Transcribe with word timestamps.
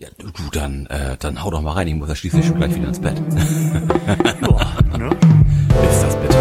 Ja, 0.00 0.08
du, 0.16 0.30
du 0.30 0.48
dann, 0.50 0.86
äh, 0.86 1.18
dann 1.18 1.44
hau 1.44 1.50
doch 1.50 1.60
mal 1.60 1.72
rein, 1.72 1.86
ich 1.86 1.94
muss 1.94 2.08
ja 2.08 2.14
schließlich 2.14 2.46
schon 2.46 2.56
gleich 2.56 2.74
wieder 2.74 2.88
ins 2.88 3.00
Bett. 3.00 3.20
Ja, 4.90 4.96
ne? 4.98 5.10
Ist 5.90 6.02
das 6.02 6.16
bitte? 6.16 6.36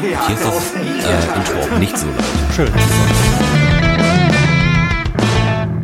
Hier 0.00 0.34
ist 0.34 0.44
das 0.44 0.74
äh, 0.74 1.36
Intro 1.36 1.60
auch 1.74 1.78
nicht 1.78 1.96
so 1.96 2.06
laut. 2.06 2.54
Schön. 2.54 2.72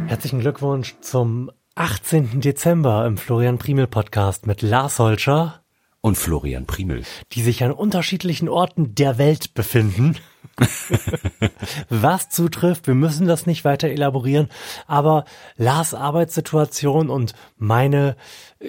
Herzlichen 0.09 0.41
Glückwunsch 0.41 0.97
zum 1.01 1.51
18. 1.75 2.41
Dezember 2.41 3.07
im 3.07 3.17
Florian 3.19 3.59
Primel 3.59 3.87
Podcast 3.87 4.47
mit 4.47 4.63
Lars 4.63 4.99
Holscher, 4.99 5.63
Und 6.01 6.17
Florian 6.17 6.67
Primel. 6.67 7.03
die 7.33 7.43
sich 7.43 7.63
an 7.65 7.73
unterschiedlichen 7.73 8.49
Orten 8.49 8.95
der 8.95 9.19
Welt 9.19 9.55
befinden. 9.55 10.17
Was 11.89 12.29
zutrifft, 12.29 12.87
wir 12.87 12.95
müssen 12.95 13.27
das 13.27 13.47
nicht 13.47 13.65
weiter 13.65 13.89
elaborieren, 13.89 14.49
aber 14.87 15.25
Lars 15.57 15.95
Arbeitssituation 15.95 17.11
und 17.11 17.35
meine 17.59 18.17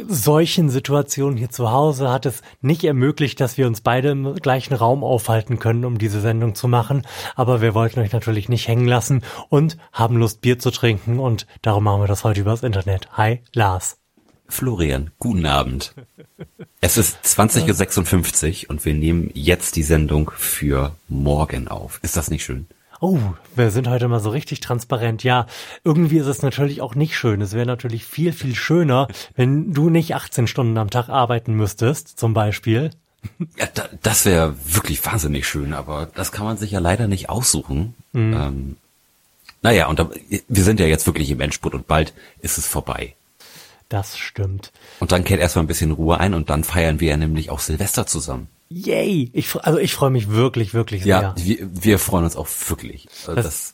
solchen 0.07 0.69
Situationen 0.69 1.37
hier 1.37 1.49
zu 1.49 1.71
Hause 1.71 2.11
hat 2.11 2.25
es 2.25 2.41
nicht 2.61 2.83
ermöglicht, 2.83 3.39
dass 3.39 3.57
wir 3.57 3.67
uns 3.67 3.81
beide 3.81 4.09
im 4.09 4.35
gleichen 4.35 4.73
Raum 4.73 5.03
aufhalten 5.03 5.59
können, 5.59 5.85
um 5.85 5.97
diese 5.97 6.21
Sendung 6.21 6.55
zu 6.55 6.67
machen. 6.67 7.03
Aber 7.35 7.61
wir 7.61 7.73
wollten 7.73 7.99
euch 7.99 8.11
natürlich 8.11 8.49
nicht 8.49 8.67
hängen 8.67 8.87
lassen 8.87 9.23
und 9.49 9.77
haben 9.91 10.17
Lust, 10.17 10.41
Bier 10.41 10.59
zu 10.59 10.71
trinken 10.71 11.19
und 11.19 11.47
darum 11.61 11.83
machen 11.85 12.01
wir 12.01 12.07
das 12.07 12.23
heute 12.23 12.41
übers 12.41 12.63
Internet. 12.63 13.09
Hi, 13.13 13.41
Lars. 13.53 14.06
Florian, 14.47 15.11
guten 15.19 15.45
Abend. 15.45 15.93
Es 16.81 16.97
ist 16.97 17.17
20.56 17.23 18.65
Uhr 18.65 18.69
und 18.69 18.85
wir 18.85 18.93
nehmen 18.93 19.29
jetzt 19.33 19.75
die 19.75 19.83
Sendung 19.83 20.31
für 20.35 20.95
morgen 21.09 21.67
auf. 21.67 21.99
Ist 22.03 22.17
das 22.17 22.29
nicht 22.29 22.43
schön? 22.43 22.67
Oh, 22.99 23.19
wir 23.55 23.69
sind 23.71 23.87
heute 23.87 24.07
mal 24.07 24.19
so 24.19 24.29
richtig 24.29 24.59
transparent. 24.59 25.23
Ja, 25.23 25.45
irgendwie 25.83 26.17
ist 26.17 26.25
es 26.27 26.41
natürlich 26.41 26.81
auch 26.81 26.95
nicht 26.95 27.15
schön. 27.15 27.41
Es 27.41 27.53
wäre 27.53 27.65
natürlich 27.65 28.05
viel, 28.05 28.33
viel 28.33 28.55
schöner, 28.55 29.07
wenn 29.35 29.73
du 29.73 29.89
nicht 29.89 30.15
18 30.15 30.47
Stunden 30.47 30.77
am 30.77 30.89
Tag 30.89 31.09
arbeiten 31.09 31.53
müsstest, 31.53 32.19
zum 32.19 32.33
Beispiel. 32.33 32.91
Ja, 33.57 33.67
da, 33.73 33.89
das 34.01 34.25
wäre 34.25 34.55
wirklich 34.65 35.05
wahnsinnig 35.05 35.47
schön, 35.47 35.73
aber 35.73 36.07
das 36.15 36.31
kann 36.31 36.45
man 36.45 36.57
sich 36.57 36.71
ja 36.71 36.79
leider 36.79 37.07
nicht 37.07 37.29
aussuchen. 37.29 37.93
Ähm, 38.15 38.77
naja, 39.61 39.87
und 39.87 39.99
da, 39.99 40.09
wir 40.47 40.63
sind 40.63 40.79
ja 40.79 40.85
jetzt 40.85 41.05
wirklich 41.07 41.29
im 41.29 41.41
Endspurt 41.41 41.75
und 41.75 41.87
bald 41.87 42.13
ist 42.41 42.57
es 42.57 42.67
vorbei. 42.67 43.15
Das 43.89 44.17
stimmt. 44.17 44.71
Und 44.99 45.11
dann 45.11 45.23
kehrt 45.23 45.39
erstmal 45.39 45.63
ein 45.63 45.67
bisschen 45.67 45.91
Ruhe 45.91 46.19
ein 46.19 46.33
und 46.33 46.49
dann 46.49 46.63
feiern 46.63 46.99
wir 46.99 47.09
ja 47.11 47.17
nämlich 47.17 47.49
auch 47.49 47.59
Silvester 47.59 48.05
zusammen. 48.05 48.47
Yay! 48.69 49.29
Ich, 49.33 49.55
also 49.55 49.79
ich 49.79 49.93
freue 49.93 50.09
mich 50.09 50.29
wirklich, 50.29 50.73
wirklich 50.73 51.05
Ja, 51.05 51.33
sehr. 51.37 51.45
wir, 51.45 51.83
wir 51.83 51.99
freuen 51.99 52.25
uns 52.25 52.35
auch 52.35 52.47
wirklich. 52.67 53.07
Also 53.21 53.35
Das- 53.35 53.45
das, 53.45 53.73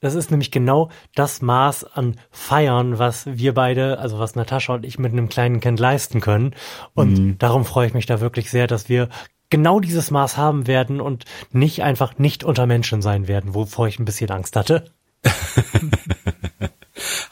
Das 0.00 0.14
ist 0.14 0.30
nämlich 0.30 0.52
genau 0.52 0.90
das 1.16 1.42
Maß 1.42 1.82
an 1.84 2.16
Feiern, 2.30 3.00
was 3.00 3.26
wir 3.26 3.54
beide, 3.54 3.98
also 3.98 4.18
was 4.20 4.36
Natascha 4.36 4.74
und 4.74 4.84
ich 4.84 4.98
mit 5.00 5.10
einem 5.12 5.28
kleinen 5.28 5.58
Kind 5.60 5.80
leisten 5.80 6.20
können. 6.20 6.54
Und 6.94 7.38
darum 7.38 7.64
freue 7.64 7.88
ich 7.88 7.94
mich 7.94 8.06
da 8.06 8.20
wirklich 8.20 8.48
sehr, 8.50 8.68
dass 8.68 8.88
wir 8.88 9.08
genau 9.50 9.80
dieses 9.80 10.12
Maß 10.12 10.36
haben 10.36 10.68
werden 10.68 11.00
und 11.00 11.24
nicht 11.50 11.82
einfach 11.82 12.18
nicht 12.18 12.44
unter 12.44 12.66
Menschen 12.66 13.02
sein 13.02 13.26
werden, 13.26 13.54
wovor 13.54 13.88
ich 13.88 13.98
ein 13.98 14.04
bisschen 14.04 14.30
Angst 14.30 14.54
hatte. 14.54 14.92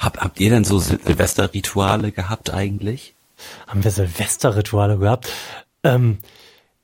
Hab, 0.05 0.19
habt 0.19 0.41
ihr 0.41 0.51
denn 0.51 0.65
so 0.65 0.77
Sil- 0.79 1.01
Silvesterrituale 1.03 2.13
gehabt 2.13 2.53
eigentlich? 2.53 3.15
Haben 3.67 3.83
wir 3.85 3.91
Silvesterrituale 3.91 4.99
gehabt? 4.99 5.31
Ähm, 5.83 6.19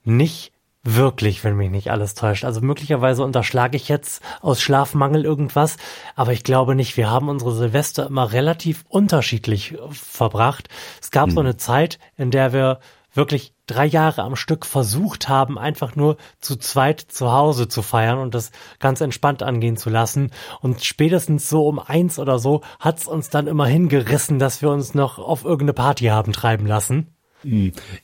nicht 0.05 0.53
wirklich, 0.83 1.45
wenn 1.45 1.57
mich 1.57 1.71
nicht 1.71 1.91
alles 1.91 2.15
täuscht. 2.15 2.45
Also 2.45 2.63
möglicherweise 2.63 3.23
unterschlage 3.23 3.77
ich 3.77 3.89
jetzt 3.89 4.23
aus 4.41 4.63
Schlafmangel 4.63 5.25
irgendwas, 5.25 5.77
aber 6.17 6.33
ich 6.33 6.43
glaube 6.43 6.75
nicht. 6.75 6.97
Wir 6.97 7.11
haben 7.11 7.29
unsere 7.29 7.55
Silvester 7.55 8.07
immer 8.07 8.33
relativ 8.33 8.85
unterschiedlich 8.89 9.75
äh, 9.75 9.79
verbracht. 9.93 10.69
Es 11.03 11.11
gab 11.11 11.31
so 11.31 11.41
eine 11.41 11.59
Zeit, 11.59 11.99
in 12.17 12.31
der 12.31 12.55
wir 12.55 12.81
wirklich 13.13 13.53
drei 13.71 13.87
Jahre 13.87 14.23
am 14.23 14.37
Stück 14.37 14.67
versucht 14.67 15.29
haben, 15.29 15.59
einfach 15.59 15.97
nur 15.97 16.17
zu 16.41 16.57
zweit 16.57 17.01
zu 17.01 17.33
Hause 17.33 17.69
zu 17.69 17.83
feiern 17.83 18.19
und 18.19 18.35
das 18.35 18.51
ganz 18.79 19.01
entspannt 19.01 19.43
angehen 19.43 19.77
zu 19.77 19.91
lassen. 19.91 20.31
Und 20.61 20.85
spätestens 20.85 21.49
so 21.49 21.67
um 21.67 21.79
eins 21.79 22.19
oder 22.19 22.39
so 22.39 22.63
hat's 22.79 23.07
uns 23.07 23.31
dann 23.31 23.47
immer 23.47 23.67
hingerissen, 23.67 24.39
dass 24.39 24.63
wir 24.63 24.71
uns 24.71 24.95
noch 24.95 25.19
auf 25.19 25.45
irgendeine 25.45 25.75
Party 25.75 26.07
haben 26.07 26.33
treiben 26.33 26.67
lassen. 26.67 27.15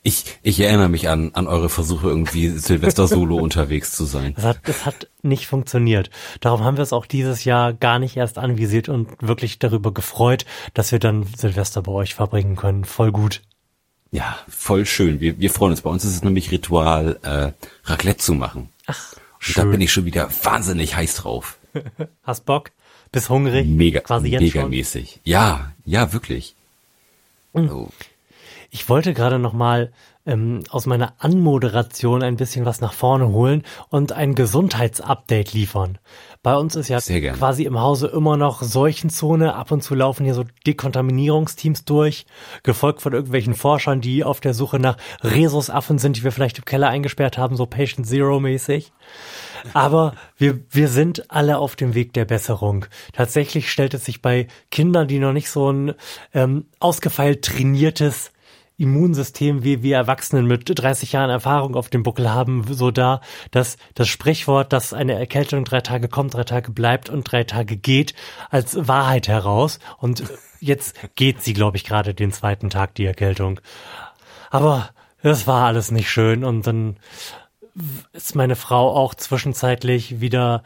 Ich, 0.03 0.25
ich 0.43 0.61
erinnere 0.61 0.89
mich 0.89 1.11
an, 1.11 1.33
an 1.35 1.47
eure 1.47 1.69
Versuche, 1.69 2.09
irgendwie 2.09 2.49
Silvester 2.49 3.07
solo 3.07 3.37
unterwegs 3.43 3.93
zu 3.93 4.05
sein. 4.05 4.33
Das 4.35 4.45
hat, 4.45 4.61
das 4.65 4.87
hat 4.87 5.09
nicht 5.23 5.47
funktioniert. 5.47 6.11
Darum 6.41 6.65
haben 6.65 6.79
wir 6.79 6.83
es 6.83 6.95
auch 6.95 7.05
dieses 7.05 7.45
Jahr 7.45 7.75
gar 7.75 7.99
nicht 7.99 8.17
erst 8.17 8.39
anvisiert 8.39 8.89
und 8.89 9.11
wirklich 9.21 9.59
darüber 9.59 9.93
gefreut, 9.93 10.47
dass 10.73 10.91
wir 10.91 10.99
dann 10.99 11.25
Silvester 11.25 11.83
bei 11.83 11.93
euch 11.93 12.15
verbringen 12.15 12.57
können. 12.57 12.85
Voll 12.85 13.13
gut. 13.13 13.43
Ja, 14.17 14.39
voll 14.49 14.87
schön. 14.87 15.21
Wir, 15.21 15.39
wir 15.39 15.51
freuen 15.51 15.73
uns. 15.73 15.83
Bei 15.83 15.91
uns 15.91 16.03
ist 16.03 16.15
es 16.15 16.25
nämlich 16.25 16.51
Ritual, 16.51 17.19
äh, 17.23 17.53
Raclette 17.85 18.17
zu 18.17 18.33
machen. 18.33 18.71
Ach, 18.87 19.13
Und 19.47 19.59
da 19.59 19.65
bin 19.65 19.83
ich 19.83 19.93
schon 19.93 20.07
wieder 20.07 20.31
wahnsinnig 20.43 20.97
heiß 20.97 21.17
drauf. 21.17 21.59
Hast 22.23 22.47
Bock? 22.47 22.71
Bist 23.13 23.29
hungrig? 23.29 23.67
Mega, 23.69 24.01
Quasi 24.01 24.29
jetzt 24.29 24.41
schon. 24.41 24.63
megamäßig. 24.63 25.21
Ja, 25.25 25.73
ja, 25.85 26.15
wirklich. 26.15 26.55
Mhm. 27.53 27.71
Oh. 27.71 27.89
Ich 28.71 28.89
wollte 28.89 29.13
gerade 29.13 29.39
noch 29.39 29.53
mal 29.53 29.93
ähm, 30.25 30.63
aus 30.71 30.87
meiner 30.87 31.13
Anmoderation 31.19 32.23
ein 32.23 32.39
bisschen 32.39 32.65
was 32.65 32.81
nach 32.81 32.95
vorne 32.95 33.29
holen 33.29 33.65
und 33.91 34.13
ein 34.13 34.35
Gesundheitsupdate 34.35 35.53
liefern. 35.53 35.99
Bei 36.47 36.55
uns 36.55 36.77
ist 36.77 36.87
ja 36.87 37.01
quasi 37.01 37.65
im 37.65 37.81
Hause 37.81 38.07
immer 38.07 38.37
noch 38.37 38.63
Seuchenzone. 38.63 39.57
Ab 39.57 39.73
und 39.73 39.83
zu 39.83 39.97
laufen 39.97 40.23
hier 40.23 40.35
so 40.35 40.45
Dekontaminierungsteams 40.65 41.85
durch, 41.85 42.25
gefolgt 42.63 43.03
von 43.03 43.13
irgendwelchen 43.13 43.55
Forschern, 43.55 44.01
die 44.01 44.23
auf 44.23 44.39
der 44.39 44.55
Suche 44.55 44.79
nach 44.79 44.97
Rhesusaffen 45.25 45.99
sind, 45.99 46.17
die 46.17 46.23
wir 46.23 46.31
vielleicht 46.31 46.59
im 46.59 46.65
Keller 46.65 46.89
eingesperrt 46.89 47.37
haben, 47.37 47.57
so 47.57 47.67
Patient 47.67 48.07
Zero 48.07 48.39
mäßig. 48.39 48.93
Aber 49.75 50.15
wir, 50.37 50.61
wir 50.71 50.87
sind 50.87 51.33
alle 51.33 51.59
auf 51.59 51.75
dem 51.75 51.95
Weg 51.95 52.13
der 52.13 52.27
Besserung. 52.27 52.87
Tatsächlich 53.13 53.69
stellt 53.69 53.95
es 53.95 54.05
sich 54.05 54.23
bei 54.23 54.47
Kindern, 54.71 55.09
die 55.09 55.19
noch 55.19 55.33
nicht 55.33 55.51
so 55.51 55.73
ein 55.73 55.95
ähm, 56.33 56.67
ausgefeilt 56.79 57.45
trainiertes 57.45 58.31
Immunsystem 58.79 59.65
wie 59.65 59.83
wir 59.83 59.97
Erwachsenen 59.97 60.47
mit 60.47 60.65
30 60.67 61.13
Jahren 61.13 61.31
Erfahrung 61.31 61.77
auf 61.77 61.89
dem 61.89 62.03
Buckel 62.03 62.33
haben, 62.33 62.65
so 62.69 62.91
da, 62.91 63.21
dass 63.51 63.77
das 63.95 64.09
Sprichwort, 64.09 64.73
dass 64.73 64.93
eine 64.93 65.15
Erkältung 65.15 65.65
drei 65.65 65.81
Tage 65.81 66.09
kommt, 66.09 66.35
drei 66.35 66.45
Tage 66.45 66.73
bleibt 66.73 67.09
und 67.09 67.31
drei 67.31 67.45
Tage 67.45 67.77
geht, 67.77 68.15
als 68.51 68.87
Wahrheit 68.87 69.29
heraus. 69.29 69.79
Und 69.99 70.25
jetzt 70.61 70.95
geht 71.15 71.43
sie, 71.43 71.55
glaube 71.55 71.79
ich, 71.79 71.85
gerade 71.85 72.13
den 72.13 72.33
zweiten 72.33 72.69
Tag, 72.69 72.95
die 72.95 73.07
Erkältung. 73.07 73.61
Aber 74.51 74.91
das 75.23 75.47
war 75.47 75.67
alles 75.67 75.91
nicht 75.91 76.11
schön 76.11 76.45
und 76.45 76.67
dann 76.67 76.97
ist 78.13 78.35
meine 78.35 78.57
Frau 78.57 78.95
auch 78.95 79.15
zwischenzeitlich 79.15 80.21
wieder 80.21 80.63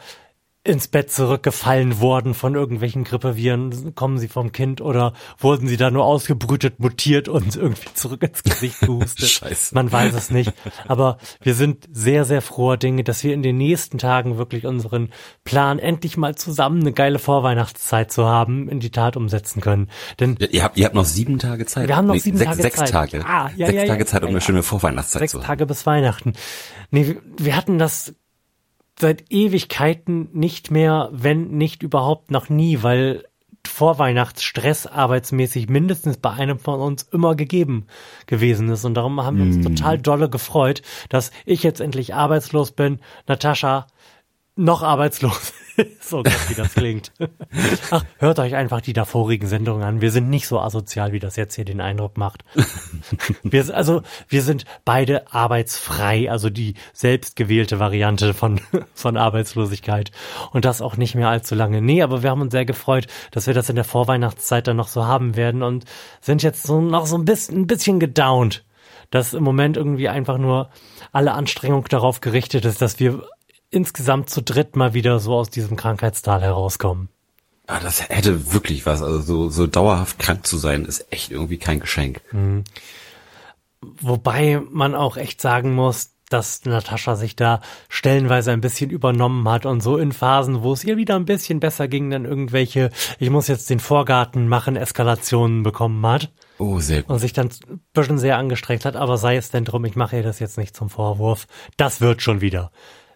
ins 0.62 0.88
Bett 0.88 1.10
zurückgefallen 1.10 2.00
worden 2.00 2.34
von 2.34 2.54
irgendwelchen 2.54 3.04
Grippeviren. 3.04 3.94
Kommen 3.94 4.18
sie 4.18 4.28
vom 4.28 4.52
Kind 4.52 4.82
oder 4.82 5.14
wurden 5.38 5.66
sie 5.68 5.78
da 5.78 5.90
nur 5.90 6.04
ausgebrütet, 6.04 6.80
mutiert 6.80 7.28
und 7.28 7.56
irgendwie 7.56 7.88
zurück 7.94 8.22
ins 8.22 8.42
Gesicht 8.42 8.80
gehustet? 8.80 9.30
Scheiße. 9.30 9.74
Man 9.74 9.90
weiß 9.90 10.12
es 10.14 10.30
nicht. 10.30 10.52
Aber 10.86 11.16
wir 11.40 11.54
sind 11.54 11.88
sehr, 11.90 12.26
sehr 12.26 12.42
froher 12.42 12.76
Dinge, 12.76 13.04
dass 13.04 13.24
wir 13.24 13.32
in 13.32 13.42
den 13.42 13.56
nächsten 13.56 13.96
Tagen 13.96 14.36
wirklich 14.36 14.66
unseren 14.66 15.10
Plan, 15.44 15.78
endlich 15.78 16.18
mal 16.18 16.34
zusammen 16.34 16.80
eine 16.82 16.92
geile 16.92 17.18
Vorweihnachtszeit 17.18 18.12
zu 18.12 18.26
haben, 18.26 18.68
in 18.68 18.80
die 18.80 18.90
Tat 18.90 19.16
umsetzen 19.16 19.62
können. 19.62 19.88
Denn 20.20 20.36
Ja, 20.38 20.48
Ihr 20.50 20.64
habt, 20.64 20.76
ihr 20.76 20.84
habt 20.84 20.94
noch 20.94 21.06
sieben 21.06 21.38
Tage 21.38 21.64
Zeit. 21.64 21.88
Wir 21.88 21.96
haben 21.96 22.06
noch 22.06 22.16
sieben 22.16 22.36
sechs, 22.36 22.50
Tage 22.50 22.62
sechs 22.62 22.76
Zeit. 22.76 22.90
Tage. 22.90 23.18
Ja, 23.20 23.50
ja, 23.56 23.66
sechs 23.66 23.78
ja, 23.78 23.86
Tage 23.86 24.00
ja, 24.00 24.06
Zeit, 24.06 24.22
um 24.24 24.28
eine 24.28 24.42
schöne 24.42 24.62
Vorweihnachtszeit 24.62 25.20
sechs 25.20 25.32
zu 25.32 25.38
haben. 25.38 25.46
Tage 25.46 25.64
bis 25.64 25.86
Weihnachten. 25.86 26.34
Nee, 26.90 27.16
wir 27.38 27.56
hatten 27.56 27.78
das 27.78 28.14
seit 29.00 29.24
Ewigkeiten 29.30 30.28
nicht 30.32 30.70
mehr, 30.70 31.08
wenn 31.12 31.48
nicht 31.48 31.82
überhaupt 31.82 32.30
noch 32.30 32.48
nie, 32.48 32.82
weil 32.82 33.24
Vorweihnachtsstress 33.66 34.86
arbeitsmäßig 34.86 35.68
mindestens 35.68 36.16
bei 36.16 36.30
einem 36.30 36.58
von 36.58 36.80
uns 36.80 37.02
immer 37.02 37.34
gegeben 37.34 37.86
gewesen 38.26 38.68
ist. 38.68 38.84
Und 38.84 38.94
darum 38.94 39.22
haben 39.22 39.36
wir 39.36 39.44
uns 39.44 39.60
total 39.60 39.98
dolle 39.98 40.30
gefreut, 40.30 40.82
dass 41.08 41.30
ich 41.44 41.62
jetzt 41.62 41.80
endlich 41.80 42.14
arbeitslos 42.14 42.72
bin, 42.72 43.00
Natascha 43.26 43.86
noch 44.56 44.82
arbeitslos. 44.82 45.52
So 46.00 46.22
Gott, 46.22 46.48
wie 46.48 46.54
das 46.54 46.74
klingt. 46.74 47.12
Ach, 47.90 48.04
hört 48.18 48.38
euch 48.38 48.54
einfach 48.54 48.80
die 48.80 48.92
davorigen 48.92 49.46
Sendungen 49.46 49.82
an. 49.82 50.00
Wir 50.00 50.10
sind 50.10 50.28
nicht 50.28 50.46
so 50.46 50.60
asozial, 50.60 51.12
wie 51.12 51.18
das 51.18 51.36
jetzt 51.36 51.54
hier 51.54 51.64
den 51.64 51.80
Eindruck 51.80 52.16
macht. 52.16 52.44
Wir, 53.42 53.74
also, 53.74 54.02
wir 54.28 54.42
sind 54.42 54.64
beide 54.84 55.32
arbeitsfrei, 55.32 56.30
also 56.30 56.50
die 56.50 56.74
selbstgewählte 56.92 57.78
Variante 57.78 58.34
von, 58.34 58.60
von 58.94 59.16
Arbeitslosigkeit. 59.16 60.10
Und 60.52 60.64
das 60.64 60.82
auch 60.82 60.96
nicht 60.96 61.14
mehr 61.14 61.28
allzu 61.28 61.54
lange. 61.54 61.80
Nee, 61.80 62.02
aber 62.02 62.22
wir 62.22 62.30
haben 62.30 62.40
uns 62.40 62.52
sehr 62.52 62.64
gefreut, 62.64 63.06
dass 63.30 63.46
wir 63.46 63.54
das 63.54 63.68
in 63.68 63.76
der 63.76 63.84
Vorweihnachtszeit 63.84 64.66
dann 64.66 64.76
noch 64.76 64.88
so 64.88 65.06
haben 65.06 65.36
werden 65.36 65.62
und 65.62 65.84
sind 66.20 66.42
jetzt 66.42 66.64
so 66.64 66.80
noch 66.80 67.06
so 67.06 67.16
ein 67.16 67.24
bisschen, 67.24 67.62
ein 67.62 67.66
bisschen 67.66 68.00
gedownt, 68.00 68.64
dass 69.10 69.34
im 69.34 69.42
Moment 69.42 69.76
irgendwie 69.76 70.08
einfach 70.08 70.38
nur 70.38 70.70
alle 71.12 71.32
Anstrengung 71.32 71.84
darauf 71.88 72.20
gerichtet 72.20 72.64
ist, 72.64 72.80
dass 72.82 73.00
wir 73.00 73.24
insgesamt 73.70 74.30
zu 74.30 74.42
dritt 74.42 74.76
mal 74.76 74.94
wieder 74.94 75.20
so 75.20 75.34
aus 75.34 75.50
diesem 75.50 75.76
Krankheitstal 75.76 76.42
herauskommen. 76.42 77.08
Ah, 77.66 77.80
das 77.80 78.08
hätte 78.08 78.52
wirklich 78.52 78.84
was. 78.84 79.02
Also 79.02 79.20
so, 79.20 79.48
so 79.48 79.66
dauerhaft 79.66 80.18
krank 80.18 80.46
zu 80.46 80.58
sein, 80.58 80.84
ist 80.84 81.12
echt 81.12 81.30
irgendwie 81.30 81.58
kein 81.58 81.78
Geschenk. 81.78 82.20
Mhm. 82.32 82.64
Wobei 83.80 84.60
man 84.70 84.94
auch 84.94 85.16
echt 85.16 85.40
sagen 85.40 85.72
muss, 85.74 86.10
dass 86.28 86.64
Natascha 86.64 87.16
sich 87.16 87.36
da 87.36 87.60
stellenweise 87.88 88.52
ein 88.52 88.60
bisschen 88.60 88.90
übernommen 88.90 89.48
hat 89.48 89.66
und 89.66 89.82
so 89.82 89.98
in 89.98 90.12
Phasen, 90.12 90.62
wo 90.62 90.72
es 90.72 90.84
ihr 90.84 90.96
wieder 90.96 91.16
ein 91.16 91.24
bisschen 91.24 91.60
besser 91.60 91.88
ging, 91.88 92.10
dann 92.10 92.24
irgendwelche, 92.24 92.90
ich 93.18 93.30
muss 93.30 93.48
jetzt 93.48 93.68
den 93.68 93.80
Vorgarten 93.80 94.48
machen, 94.48 94.76
Eskalationen 94.76 95.62
bekommen 95.62 96.04
hat. 96.06 96.30
Oh, 96.58 96.78
sehr 96.78 97.02
gut. 97.02 97.10
Und 97.10 97.18
sich 97.18 97.32
dann 97.32 97.48
ein 97.68 97.80
bisschen 97.92 98.18
sehr 98.18 98.38
angestrengt 98.38 98.84
hat, 98.84 98.96
aber 98.96 99.18
sei 99.18 99.36
es 99.36 99.50
denn 99.50 99.64
drum, 99.64 99.84
ich 99.84 99.96
mache 99.96 100.16
ihr 100.16 100.22
das 100.22 100.38
jetzt 100.38 100.58
nicht 100.58 100.76
zum 100.76 100.88
Vorwurf. 100.88 101.46
Das 101.76 102.00
wird 102.00 102.22
schon 102.22 102.40
wieder. 102.40 102.70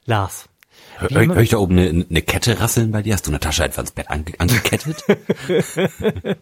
Lars, 0.04 0.48
Hör, 0.96 1.08
hör 1.10 1.38
ich 1.38 1.50
da 1.50 1.58
oben 1.58 1.78
eine, 1.78 2.06
eine 2.08 2.22
Kette 2.22 2.60
rasseln 2.60 2.92
bei 2.92 3.02
dir? 3.02 3.14
Hast 3.14 3.26
du 3.26 3.30
eine 3.30 3.40
Tasche 3.40 3.64
einfach 3.64 3.82
ins 3.82 3.90
Bett 3.90 4.10
ange 4.10 4.32
angekettet? 4.38 5.02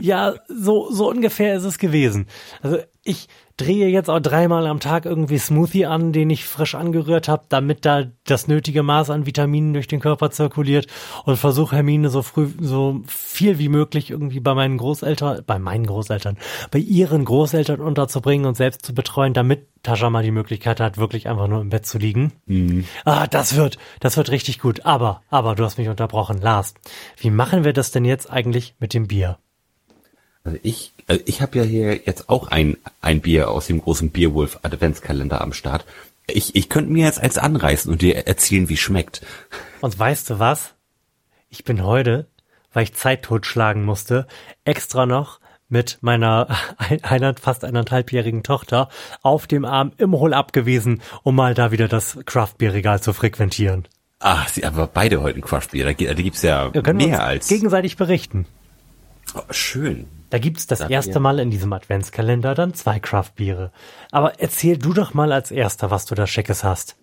ja, 0.00 0.34
so, 0.48 0.92
so 0.92 1.08
ungefähr 1.08 1.56
ist 1.56 1.64
es 1.64 1.78
gewesen. 1.78 2.26
Also 2.62 2.78
ich 3.10 3.28
drehe 3.56 3.88
jetzt 3.88 4.08
auch 4.08 4.20
dreimal 4.20 4.66
am 4.66 4.80
Tag 4.80 5.04
irgendwie 5.04 5.36
Smoothie 5.36 5.84
an, 5.84 6.12
den 6.12 6.30
ich 6.30 6.46
frisch 6.46 6.74
angerührt 6.74 7.28
habe, 7.28 7.44
damit 7.48 7.84
da 7.84 8.04
das 8.24 8.48
nötige 8.48 8.82
Maß 8.82 9.10
an 9.10 9.26
Vitaminen 9.26 9.74
durch 9.74 9.86
den 9.88 10.00
Körper 10.00 10.30
zirkuliert 10.30 10.86
und 11.24 11.36
versuche 11.36 11.76
Hermine 11.76 12.08
so 12.08 12.22
früh, 12.22 12.48
so 12.60 13.02
viel 13.06 13.58
wie 13.58 13.68
möglich 13.68 14.10
irgendwie 14.10 14.40
bei 14.40 14.54
meinen 14.54 14.78
Großeltern, 14.78 15.42
bei 15.46 15.58
meinen 15.58 15.86
Großeltern, 15.86 16.38
bei 16.70 16.78
ihren 16.78 17.24
Großeltern 17.24 17.80
unterzubringen 17.80 18.46
und 18.46 18.56
selbst 18.56 18.86
zu 18.86 18.94
betreuen, 18.94 19.34
damit 19.34 19.66
Tascha 19.82 20.08
mal 20.08 20.22
die 20.22 20.30
Möglichkeit 20.30 20.80
hat, 20.80 20.96
wirklich 20.96 21.28
einfach 21.28 21.48
nur 21.48 21.60
im 21.60 21.70
Bett 21.70 21.84
zu 21.84 21.98
liegen. 21.98 22.32
Mhm. 22.46 22.84
Ah, 23.04 23.26
das 23.26 23.56
wird, 23.56 23.76
das 23.98 24.16
wird 24.16 24.30
richtig 24.30 24.60
gut. 24.60 24.86
Aber, 24.86 25.22
aber 25.28 25.54
du 25.54 25.64
hast 25.64 25.78
mich 25.78 25.88
unterbrochen. 25.88 26.40
Lars, 26.40 26.74
wie 27.16 27.30
machen 27.30 27.64
wir 27.64 27.72
das 27.72 27.90
denn 27.90 28.04
jetzt 28.04 28.30
eigentlich 28.30 28.74
mit 28.78 28.94
dem 28.94 29.06
Bier? 29.06 29.38
Also 30.50 30.60
ich, 30.64 30.92
also 31.06 31.22
ich 31.26 31.42
habe 31.42 31.58
ja 31.58 31.64
hier 31.64 31.94
jetzt 31.94 32.28
auch 32.28 32.48
ein, 32.48 32.76
ein 33.00 33.20
Bier 33.20 33.50
aus 33.50 33.68
dem 33.68 33.80
großen 33.80 34.10
Bierwolf 34.10 34.58
Adventskalender 34.62 35.40
am 35.40 35.52
Start. 35.52 35.84
Ich, 36.26 36.56
ich 36.56 36.68
könnte 36.68 36.90
mir 36.90 37.04
jetzt 37.04 37.20
eins 37.20 37.38
anreißen 37.38 37.90
und 37.90 38.02
dir 38.02 38.26
erzählen, 38.26 38.68
wie 38.68 38.76
schmeckt. 38.76 39.24
Und 39.80 39.96
weißt 39.96 40.28
du 40.30 40.38
was? 40.40 40.74
Ich 41.48 41.62
bin 41.62 41.84
heute, 41.84 42.26
weil 42.72 42.82
ich 42.82 42.94
Zeit 42.94 43.22
totschlagen 43.22 43.84
musste, 43.84 44.26
extra 44.64 45.06
noch 45.06 45.38
mit 45.68 45.98
meiner 46.00 46.48
einer, 47.02 47.34
fast 47.34 47.64
eineinhalbjährigen 47.64 48.42
Tochter 48.42 48.88
auf 49.22 49.46
dem 49.46 49.64
Arm 49.64 49.92
im 49.98 50.12
Hol 50.12 50.34
abgewiesen, 50.34 51.00
um 51.22 51.36
mal 51.36 51.54
da 51.54 51.70
wieder 51.70 51.86
das 51.86 52.18
Craftbierregal 52.26 53.00
zu 53.00 53.12
frequentieren. 53.12 53.86
Ach, 54.18 54.48
sie 54.48 54.64
aber 54.64 54.88
beide 54.88 55.22
heute 55.22 55.38
ein 55.38 55.42
Craftbier. 55.42 55.84
Da, 55.84 55.92
da 55.92 56.14
gibt's 56.14 56.42
ja 56.42 56.72
mehr 56.92 57.22
als 57.22 57.46
gegenseitig 57.46 57.96
berichten. 57.96 58.46
Oh, 59.34 59.42
schön. 59.50 60.08
Da 60.30 60.38
gibt's 60.38 60.66
das 60.66 60.78
Sag 60.78 60.90
erste 60.90 61.20
Mal 61.20 61.40
in 61.40 61.50
diesem 61.50 61.72
Adventskalender 61.72 62.54
dann 62.54 62.74
zwei 62.74 63.00
Craftbiere. 63.00 63.72
Aber 64.12 64.40
erzähl 64.40 64.78
du 64.78 64.92
doch 64.92 65.12
mal 65.12 65.32
als 65.32 65.50
erster, 65.50 65.90
was 65.90 66.06
du 66.06 66.14
da 66.14 66.26
Schickes 66.26 66.64
hast. 66.64 66.96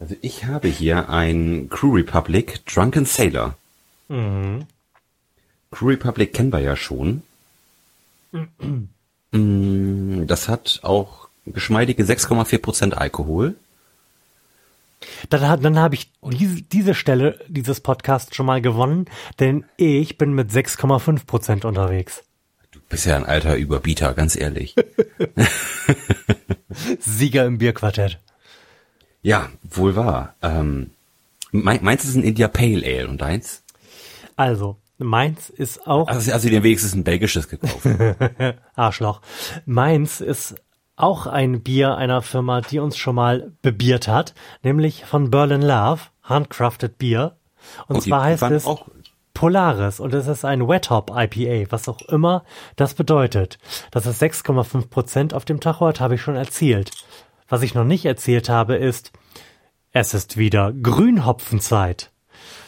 Also 0.00 0.16
ich 0.22 0.46
habe 0.46 0.68
hier 0.68 1.08
ein 1.08 1.68
Crew 1.70 1.94
Republic 1.94 2.64
Drunken 2.66 3.04
Sailor. 3.04 3.54
Mhm. 4.08 4.66
Crew 5.70 5.88
Republic 5.88 6.32
kennen 6.32 6.52
wir 6.52 6.60
ja 6.60 6.76
schon. 6.76 7.22
Mhm. 9.34 10.28
Das 10.28 10.48
hat 10.48 10.78
auch 10.84 11.26
geschmeidige 11.44 12.04
6,4% 12.04 12.92
Alkohol. 12.92 13.56
Dann, 15.28 15.60
dann 15.60 15.78
habe 15.78 15.96
ich 15.96 16.12
diese, 16.22 16.62
diese 16.62 16.94
Stelle 16.94 17.40
dieses 17.48 17.80
Podcasts 17.80 18.34
schon 18.34 18.46
mal 18.46 18.62
gewonnen, 18.62 19.06
denn 19.40 19.64
ich 19.76 20.18
bin 20.18 20.34
mit 20.34 20.50
6,5 20.50 21.26
Prozent 21.26 21.64
unterwegs. 21.64 22.22
Bist 22.88 23.06
ja 23.06 23.16
ein 23.16 23.26
alter 23.26 23.56
Überbieter, 23.56 24.14
ganz 24.14 24.36
ehrlich. 24.36 24.74
Sieger 26.98 27.46
im 27.46 27.58
Bierquartett. 27.58 28.20
Ja, 29.22 29.48
wohl 29.62 29.96
wahr. 29.96 30.34
Ähm, 30.42 30.90
meins 31.50 32.04
ist 32.04 32.14
ein 32.14 32.22
India 32.22 32.48
Pale 32.48 32.84
Ale 32.84 33.08
und 33.08 33.20
deins? 33.20 33.62
Also, 34.36 34.76
meins 34.98 35.50
ist 35.50 35.86
auch. 35.86 36.08
Also, 36.08 36.32
also 36.32 36.48
den 36.48 36.62
wenigstens 36.62 36.94
ein 36.94 37.04
belgisches 37.04 37.48
gekauft. 37.48 37.86
Arschloch. 38.74 39.22
Meins 39.64 40.20
ist 40.20 40.56
auch 40.96 41.26
ein 41.26 41.62
Bier 41.62 41.96
einer 41.96 42.22
Firma, 42.22 42.60
die 42.60 42.78
uns 42.78 42.96
schon 42.96 43.16
mal 43.16 43.52
bebiert 43.62 44.08
hat, 44.08 44.34
nämlich 44.62 45.04
von 45.04 45.30
Berlin 45.30 45.62
Love, 45.62 46.02
Handcrafted 46.22 46.98
Bier. 46.98 47.36
Und, 47.88 47.96
und 47.96 48.02
zwar 48.02 48.24
heißt 48.24 48.42
es 48.44 48.66
Polaris 49.34 50.00
und 50.00 50.14
es 50.14 50.26
ist 50.26 50.44
ein 50.44 50.66
Wet 50.68 50.90
Hop 50.90 51.10
IPA, 51.14 51.70
was 51.70 51.88
auch 51.88 52.00
immer 52.02 52.44
das 52.76 52.94
bedeutet. 52.94 53.58
Dass 53.90 54.06
es 54.06 54.22
6,5 54.22 54.88
Prozent 54.88 55.34
auf 55.34 55.44
dem 55.44 55.60
Tacho 55.60 55.86
hat, 55.86 56.00
habe 56.00 56.14
ich 56.14 56.22
schon 56.22 56.36
erzählt. 56.36 56.92
Was 57.48 57.62
ich 57.62 57.74
noch 57.74 57.84
nicht 57.84 58.06
erzählt 58.06 58.48
habe, 58.48 58.76
ist, 58.76 59.12
es 59.92 60.14
ist 60.14 60.36
wieder 60.36 60.72
Grünhopfenzeit. 60.72 62.10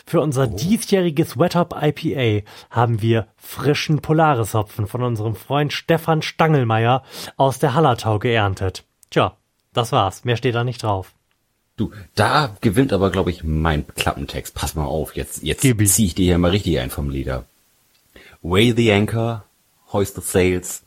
Für 0.06 0.20
unser 0.20 0.44
oh. 0.44 0.56
diesjähriges 0.56 1.38
Wet 1.38 1.56
Hop 1.56 1.74
IPA 1.80 2.46
haben 2.70 3.02
wir 3.02 3.26
frischen 3.36 4.00
Polaris-Hopfen 4.00 4.86
von 4.86 5.02
unserem 5.02 5.34
Freund 5.34 5.72
Stefan 5.72 6.22
Stangelmeier 6.22 7.02
aus 7.36 7.58
der 7.58 7.74
Hallertau 7.74 8.20
geerntet. 8.20 8.84
Tja, 9.10 9.36
das 9.72 9.90
war's. 9.90 10.24
Mehr 10.24 10.36
steht 10.36 10.54
da 10.54 10.62
nicht 10.62 10.84
drauf. 10.84 11.15
Du, 11.76 11.93
da 12.14 12.56
gewinnt 12.62 12.94
aber, 12.94 13.11
glaube 13.11 13.31
ich, 13.31 13.44
mein 13.44 13.87
Klappentext. 13.87 14.55
Pass 14.55 14.75
mal 14.75 14.87
auf, 14.87 15.14
jetzt, 15.14 15.43
jetzt 15.43 15.61
zieh 15.61 16.06
ich 16.06 16.14
dir 16.14 16.25
hier 16.25 16.38
mal 16.38 16.50
richtig 16.50 16.78
ein 16.78 16.88
vom 16.88 17.11
Lieder. 17.11 17.44
Weigh 18.40 18.75
the 18.75 18.93
anchor, 18.93 19.44
hoist 19.93 20.14
the 20.14 20.23
sails, 20.23 20.82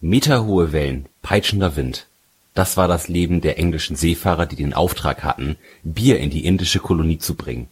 meterhohe 0.00 0.72
Wellen, 0.72 1.06
peitschender 1.22 1.76
Wind. 1.76 2.08
Das 2.52 2.76
war 2.76 2.88
das 2.88 3.06
Leben 3.06 3.40
der 3.42 3.58
englischen 3.58 3.94
Seefahrer, 3.94 4.46
die 4.46 4.56
den 4.56 4.74
Auftrag 4.74 5.22
hatten, 5.22 5.56
Bier 5.84 6.18
in 6.18 6.30
die 6.30 6.44
indische 6.44 6.80
Kolonie 6.80 7.18
zu 7.18 7.34
bringen. 7.34 7.68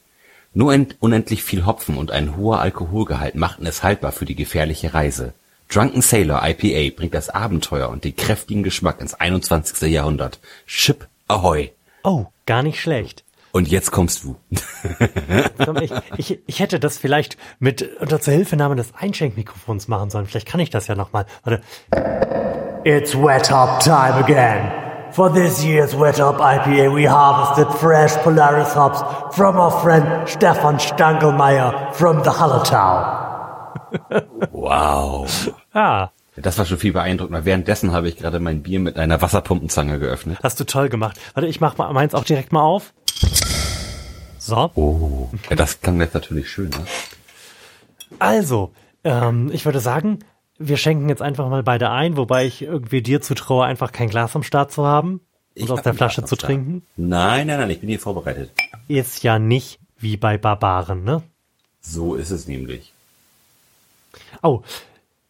Nur 0.54 0.72
unendlich 1.00 1.42
viel 1.42 1.66
Hopfen 1.66 1.96
und 1.96 2.10
ein 2.10 2.36
hoher 2.36 2.60
Alkoholgehalt 2.60 3.34
machten 3.34 3.66
es 3.66 3.82
haltbar 3.82 4.12
für 4.12 4.24
die 4.24 4.34
gefährliche 4.34 4.94
Reise. 4.94 5.32
Drunken 5.68 6.02
Sailor 6.02 6.42
IPA 6.46 6.94
bringt 6.94 7.14
das 7.14 7.30
Abenteuer 7.30 7.88
und 7.88 8.04
den 8.04 8.14
kräftigen 8.14 8.62
Geschmack 8.62 9.00
ins 9.00 9.14
21. 9.14 9.90
Jahrhundert. 9.90 10.38
Ship 10.66 11.08
Ahoy! 11.26 11.72
Oh, 12.04 12.26
gar 12.46 12.62
nicht 12.62 12.80
schlecht. 12.80 13.24
Und 13.52 13.68
jetzt 13.68 13.90
kommst 13.90 14.24
du. 14.24 14.36
ich, 15.80 15.92
ich, 16.16 16.38
ich 16.46 16.60
hätte 16.60 16.80
das 16.80 16.96
vielleicht 16.96 17.36
mit 17.58 17.82
unter 18.00 18.18
Zuhilfenahme 18.20 18.76
des 18.76 18.94
Einschenkmikrofons 18.94 19.88
machen 19.88 20.08
sollen. 20.08 20.26
Vielleicht 20.26 20.48
kann 20.48 20.60
ich 20.60 20.70
das 20.70 20.86
ja 20.86 20.94
nochmal. 20.94 21.26
Warte. 21.44 21.62
It's 22.84 23.14
wet 23.14 23.52
up 23.52 23.80
time 23.80 24.14
again. 24.14 24.72
For 25.12 25.28
this 25.30 25.62
year's 25.62 25.94
Wet 25.94 26.18
Up 26.20 26.40
IPA, 26.40 26.94
we 26.94 27.04
harvested 27.04 27.70
fresh 27.78 28.16
Polaris 28.22 28.72
hops 28.72 29.02
from 29.36 29.56
our 29.56 29.70
friend 29.82 30.26
Stefan 30.26 30.78
Stangelmeier 30.78 31.92
from 31.92 32.24
the 32.24 32.30
Hallertau. 32.30 33.20
wow. 34.52 35.26
Ah. 35.74 36.08
Das 36.36 36.56
war 36.56 36.64
schon 36.64 36.78
viel 36.78 36.92
beeindruckender. 36.92 37.44
Währenddessen 37.44 37.92
habe 37.92 38.08
ich 38.08 38.16
gerade 38.16 38.40
mein 38.40 38.62
Bier 38.62 38.80
mit 38.80 38.96
einer 38.96 39.20
Wasserpumpenzange 39.20 39.98
geöffnet. 39.98 40.38
Hast 40.42 40.58
du 40.60 40.64
toll 40.64 40.88
gemacht. 40.88 41.20
Warte, 41.34 41.46
ich 41.46 41.60
mach 41.60 41.76
mal 41.76 41.92
meins 41.92 42.14
auch 42.14 42.24
direkt 42.24 42.52
mal 42.52 42.62
auf. 42.62 42.94
So. 44.38 44.70
Oh, 44.74 45.28
ja, 45.50 45.56
das 45.56 45.80
klang 45.80 46.00
jetzt 46.00 46.14
natürlich 46.14 46.50
schön. 46.50 46.70
Ne? 46.70 46.86
Also, 48.18 48.72
ähm, 49.04 49.50
ich 49.52 49.66
würde 49.66 49.80
sagen, 49.80 50.20
wir 50.58 50.78
schenken 50.78 51.08
jetzt 51.08 51.22
einfach 51.22 51.48
mal 51.48 51.62
beide 51.62 51.90
ein, 51.90 52.16
wobei 52.16 52.46
ich 52.46 52.62
irgendwie 52.62 53.02
dir 53.02 53.20
zutraue, 53.20 53.64
einfach 53.64 53.92
kein 53.92 54.08
Glas 54.08 54.34
am 54.34 54.42
Start 54.42 54.72
zu 54.72 54.86
haben 54.86 55.20
und 55.58 55.70
aus 55.70 55.82
der 55.82 55.94
Flasche 55.94 56.24
zu 56.24 56.36
trinken. 56.36 56.82
Nein, 56.96 57.46
nein, 57.46 57.60
nein, 57.60 57.70
ich 57.70 57.80
bin 57.80 57.88
hier 57.88 58.00
vorbereitet. 58.00 58.50
Ist 58.88 59.22
ja 59.22 59.38
nicht 59.38 59.80
wie 59.98 60.16
bei 60.16 60.38
Barbaren, 60.38 61.04
ne? 61.04 61.22
So 61.80 62.14
ist 62.14 62.30
es 62.30 62.48
nämlich. 62.48 62.92
Oh, 64.42 64.62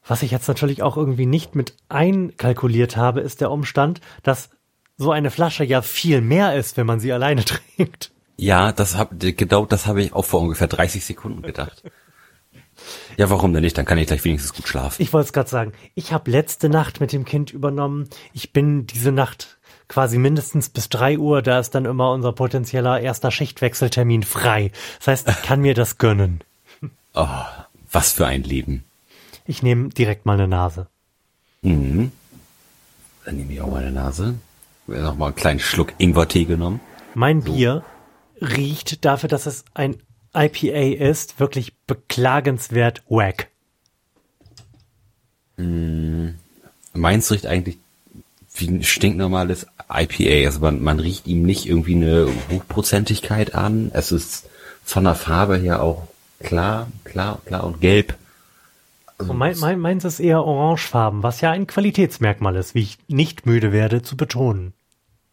was 0.07 0.23
ich 0.23 0.31
jetzt 0.31 0.49
natürlich 0.49 0.83
auch 0.83 0.97
irgendwie 0.97 1.27
nicht 1.27 1.55
mit 1.55 1.75
einkalkuliert 1.89 2.97
habe, 2.97 3.21
ist 3.21 3.41
der 3.41 3.51
Umstand, 3.51 4.01
dass 4.23 4.51
so 4.97 5.11
eine 5.13 5.31
Flasche 5.31 5.65
ja 5.65 5.83
viel 5.83 6.21
mehr 6.21 6.55
ist, 6.55 6.77
wenn 6.77 6.87
man 6.87 7.01
sie 7.01 7.13
alleine 7.13 7.45
trinkt. 7.77 8.11
Ja, 8.37 8.73
das 8.73 8.97
hab, 8.97 9.11
genau 9.19 9.67
das 9.67 9.87
habe 9.87 10.03
ich 10.03 10.13
auch 10.13 10.25
vor 10.25 10.41
ungefähr 10.41 10.69
30 10.69 11.05
Sekunden 11.05 11.43
gedacht. 11.43 11.83
Ja, 13.17 13.31
warum 13.31 13.53
denn 13.53 13.63
nicht? 13.63 13.77
Dann 13.79 13.85
kann 13.85 13.99
ich 13.99 14.07
gleich 14.07 14.25
wenigstens 14.25 14.55
gut 14.55 14.67
schlafen. 14.67 15.01
Ich 15.01 15.13
wollte 15.13 15.27
es 15.27 15.33
gerade 15.33 15.49
sagen. 15.49 15.73
Ich 15.95 16.13
habe 16.13 16.31
letzte 16.31 16.69
Nacht 16.69 17.01
mit 17.01 17.13
dem 17.13 17.25
Kind 17.25 17.53
übernommen. 17.53 18.09
Ich 18.33 18.53
bin 18.53 18.87
diese 18.87 19.13
Nacht 19.13 19.59
quasi 19.89 20.19
mindestens 20.19 20.71
bis 20.71 20.89
drei 20.89 21.19
Uhr. 21.19 21.43
Da 21.43 21.61
ist 21.61 21.75
dann 21.75 21.85
immer 21.85 22.11
unser 22.11 22.33
potenzieller 22.33 23.01
erster 23.01 23.31
Schichtwechseltermin 23.31 24.23
frei. 24.23 24.73
Das 24.99 25.09
heißt, 25.09 25.29
ich 25.29 25.43
kann 25.43 25.61
mir 25.61 25.75
das 25.75 25.99
gönnen. 25.99 26.43
Oh, 27.15 27.29
was 27.91 28.13
für 28.13 28.27
ein 28.27 28.43
Leben. 28.43 28.85
Ich 29.45 29.63
nehme 29.63 29.89
direkt 29.91 30.27
mal 30.27 30.35
eine 30.35 30.49
Nase. 30.49 30.87
Mhm. 31.63 32.13
Dann 33.25 33.37
nehme 33.37 33.53
ich 33.53 33.61
auch 33.61 33.71
mal 33.71 33.83
eine 33.83 33.93
Nase. 33.93 34.35
Noch 34.87 35.17
mal 35.17 35.27
einen 35.27 35.35
kleinen 35.35 35.61
Schluck 35.61 35.95
Ingwertee 35.99 36.45
genommen. 36.45 36.81
Mein 37.15 37.43
so. 37.43 37.53
Bier 37.53 37.85
riecht 38.41 39.05
dafür, 39.05 39.29
dass 39.29 39.47
es 39.47 39.65
ein 39.75 39.97
IPA 40.35 41.05
ist, 41.05 41.39
wirklich 41.39 41.75
beklagenswert 41.87 43.03
wack. 43.09 43.49
Mm, 45.57 46.31
meins 46.95 47.31
riecht 47.31 47.47
eigentlich 47.47 47.79
wie 48.55 48.69
ein 48.69 48.83
stinknormales 48.83 49.67
IPA. 49.93 50.47
Also 50.47 50.61
man, 50.61 50.83
man 50.83 50.99
riecht 50.99 51.27
ihm 51.27 51.43
nicht 51.43 51.67
irgendwie 51.67 51.95
eine 51.95 52.29
Hochprozentigkeit 52.51 53.55
an. 53.55 53.91
Es 53.95 54.13
ist 54.13 54.49
von 54.85 55.05
der 55.05 55.15
Farbe 55.15 55.57
her 55.57 55.83
auch 55.83 56.09
klar, 56.41 56.89
klar, 57.05 57.41
klar 57.45 57.65
und 57.65 57.81
gelb. 57.81 58.17
Also 59.23 59.35
mein, 59.35 59.57
mein, 59.61 59.79
meins 59.79 60.05
ist 60.05 60.19
eher 60.19 60.45
orangefarben, 60.45 61.23
was 61.23 61.41
ja 61.41 61.53
ein 61.53 61.69
Qualitätsmerkmal 61.69 62.57
ist, 62.57 62.75
wie 62.75 62.83
ich 62.83 62.99
nicht 63.07 63.47
müde 63.47 63.73
werde 63.73 64.03
zu 64.03 64.17
betonen. 64.17 64.75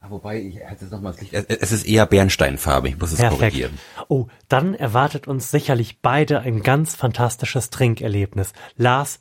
Wobei, 0.07 0.41
ich 0.41 0.57
hätte 0.57 0.85
es 0.85 0.91
nochmal 0.91 1.13
Es 1.31 1.71
ist 1.71 1.85
eher 1.85 2.05
Bernsteinfarbe, 2.05 2.89
ich 2.89 2.97
muss 2.97 3.11
es 3.11 3.19
Perfekt. 3.19 3.39
korrigieren. 3.39 3.79
Oh, 4.07 4.27
dann 4.47 4.73
erwartet 4.73 5.27
uns 5.27 5.51
sicherlich 5.51 5.99
beide 6.01 6.39
ein 6.39 6.63
ganz 6.63 6.95
fantastisches 6.95 7.69
Trinkerlebnis. 7.69 8.53
Lars, 8.77 9.19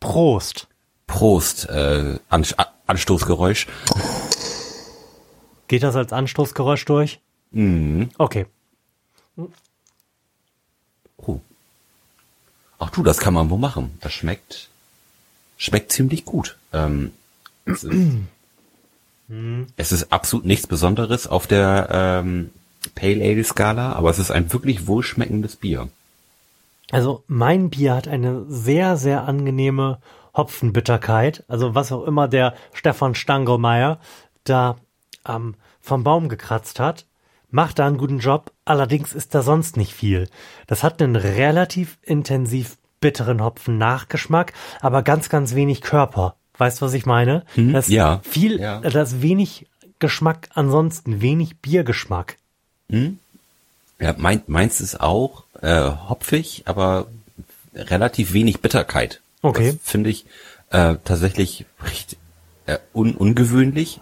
Prost. 0.00 0.68
Prost, 1.06 1.68
äh, 1.68 2.18
An 2.28 2.46
Anstoßgeräusch. 2.86 3.66
Geht 5.68 5.82
das 5.82 5.96
als 5.96 6.12
Anstoßgeräusch 6.12 6.84
durch? 6.84 7.20
Mhm. 7.50 8.10
Okay. 8.18 8.46
Oh. 9.36 9.48
Ach 12.84 12.90
du, 12.90 13.02
das 13.02 13.18
kann 13.18 13.32
man 13.32 13.48
wo 13.48 13.56
machen. 13.56 13.96
Das 14.02 14.12
schmeckt, 14.12 14.68
schmeckt 15.56 15.90
ziemlich 15.90 16.26
gut. 16.26 16.58
Ähm, 16.74 17.12
es, 17.64 17.82
ist, 17.82 17.96
es 19.78 19.92
ist 19.92 20.12
absolut 20.12 20.44
nichts 20.44 20.66
Besonderes 20.66 21.26
auf 21.26 21.46
der 21.46 21.88
ähm, 21.90 22.50
Pale 22.94 23.24
Ale 23.24 23.42
Skala, 23.42 23.94
aber 23.94 24.10
es 24.10 24.18
ist 24.18 24.30
ein 24.30 24.52
wirklich 24.52 24.86
wohlschmeckendes 24.86 25.56
Bier. 25.56 25.88
Also 26.90 27.24
mein 27.26 27.70
Bier 27.70 27.94
hat 27.94 28.06
eine 28.06 28.44
sehr, 28.48 28.98
sehr 28.98 29.26
angenehme 29.26 29.98
Hopfenbitterkeit. 30.36 31.42
Also 31.48 31.74
was 31.74 31.90
auch 31.90 32.04
immer 32.04 32.28
der 32.28 32.54
Stefan 32.74 33.14
Stangelmeier 33.14 33.98
da 34.44 34.76
ähm, 35.26 35.54
vom 35.80 36.04
Baum 36.04 36.28
gekratzt 36.28 36.80
hat, 36.80 37.06
macht 37.54 37.78
da 37.78 37.86
einen 37.86 37.98
guten 37.98 38.18
Job. 38.18 38.52
Allerdings 38.64 39.14
ist 39.14 39.34
da 39.34 39.42
sonst 39.42 39.76
nicht 39.76 39.94
viel. 39.94 40.28
Das 40.66 40.82
hat 40.82 41.00
einen 41.00 41.14
relativ 41.14 41.98
intensiv 42.02 42.76
bitteren 43.00 43.42
Hopfen-Nachgeschmack, 43.42 44.52
aber 44.80 45.02
ganz, 45.02 45.28
ganz 45.28 45.54
wenig 45.54 45.80
Körper. 45.80 46.34
Weißt 46.58 46.80
du, 46.80 46.86
was 46.86 46.94
ich 46.94 47.06
meine? 47.06 47.44
Hm, 47.54 47.72
das 47.72 47.88
ja. 47.88 48.20
Viel, 48.24 48.60
ja. 48.60 48.80
das 48.80 49.12
ist 49.12 49.22
wenig 49.22 49.66
Geschmack 50.00 50.48
ansonsten, 50.54 51.20
wenig 51.20 51.56
Biergeschmack. 51.58 52.38
Hm? 52.90 53.18
Ja, 54.00 54.14
mein, 54.18 54.42
meins 54.48 54.80
ist 54.80 55.00
auch 55.00 55.44
äh, 55.62 55.90
hopfig, 56.08 56.62
aber 56.66 57.06
relativ 57.74 58.32
wenig 58.32 58.60
Bitterkeit. 58.60 59.20
Okay. 59.42 59.78
Finde 59.82 60.10
ich 60.10 60.26
äh, 60.70 60.96
tatsächlich 61.04 61.66
recht 61.84 62.16
äh, 62.66 62.78
un 62.92 63.14
ungewöhnlich 63.14 64.00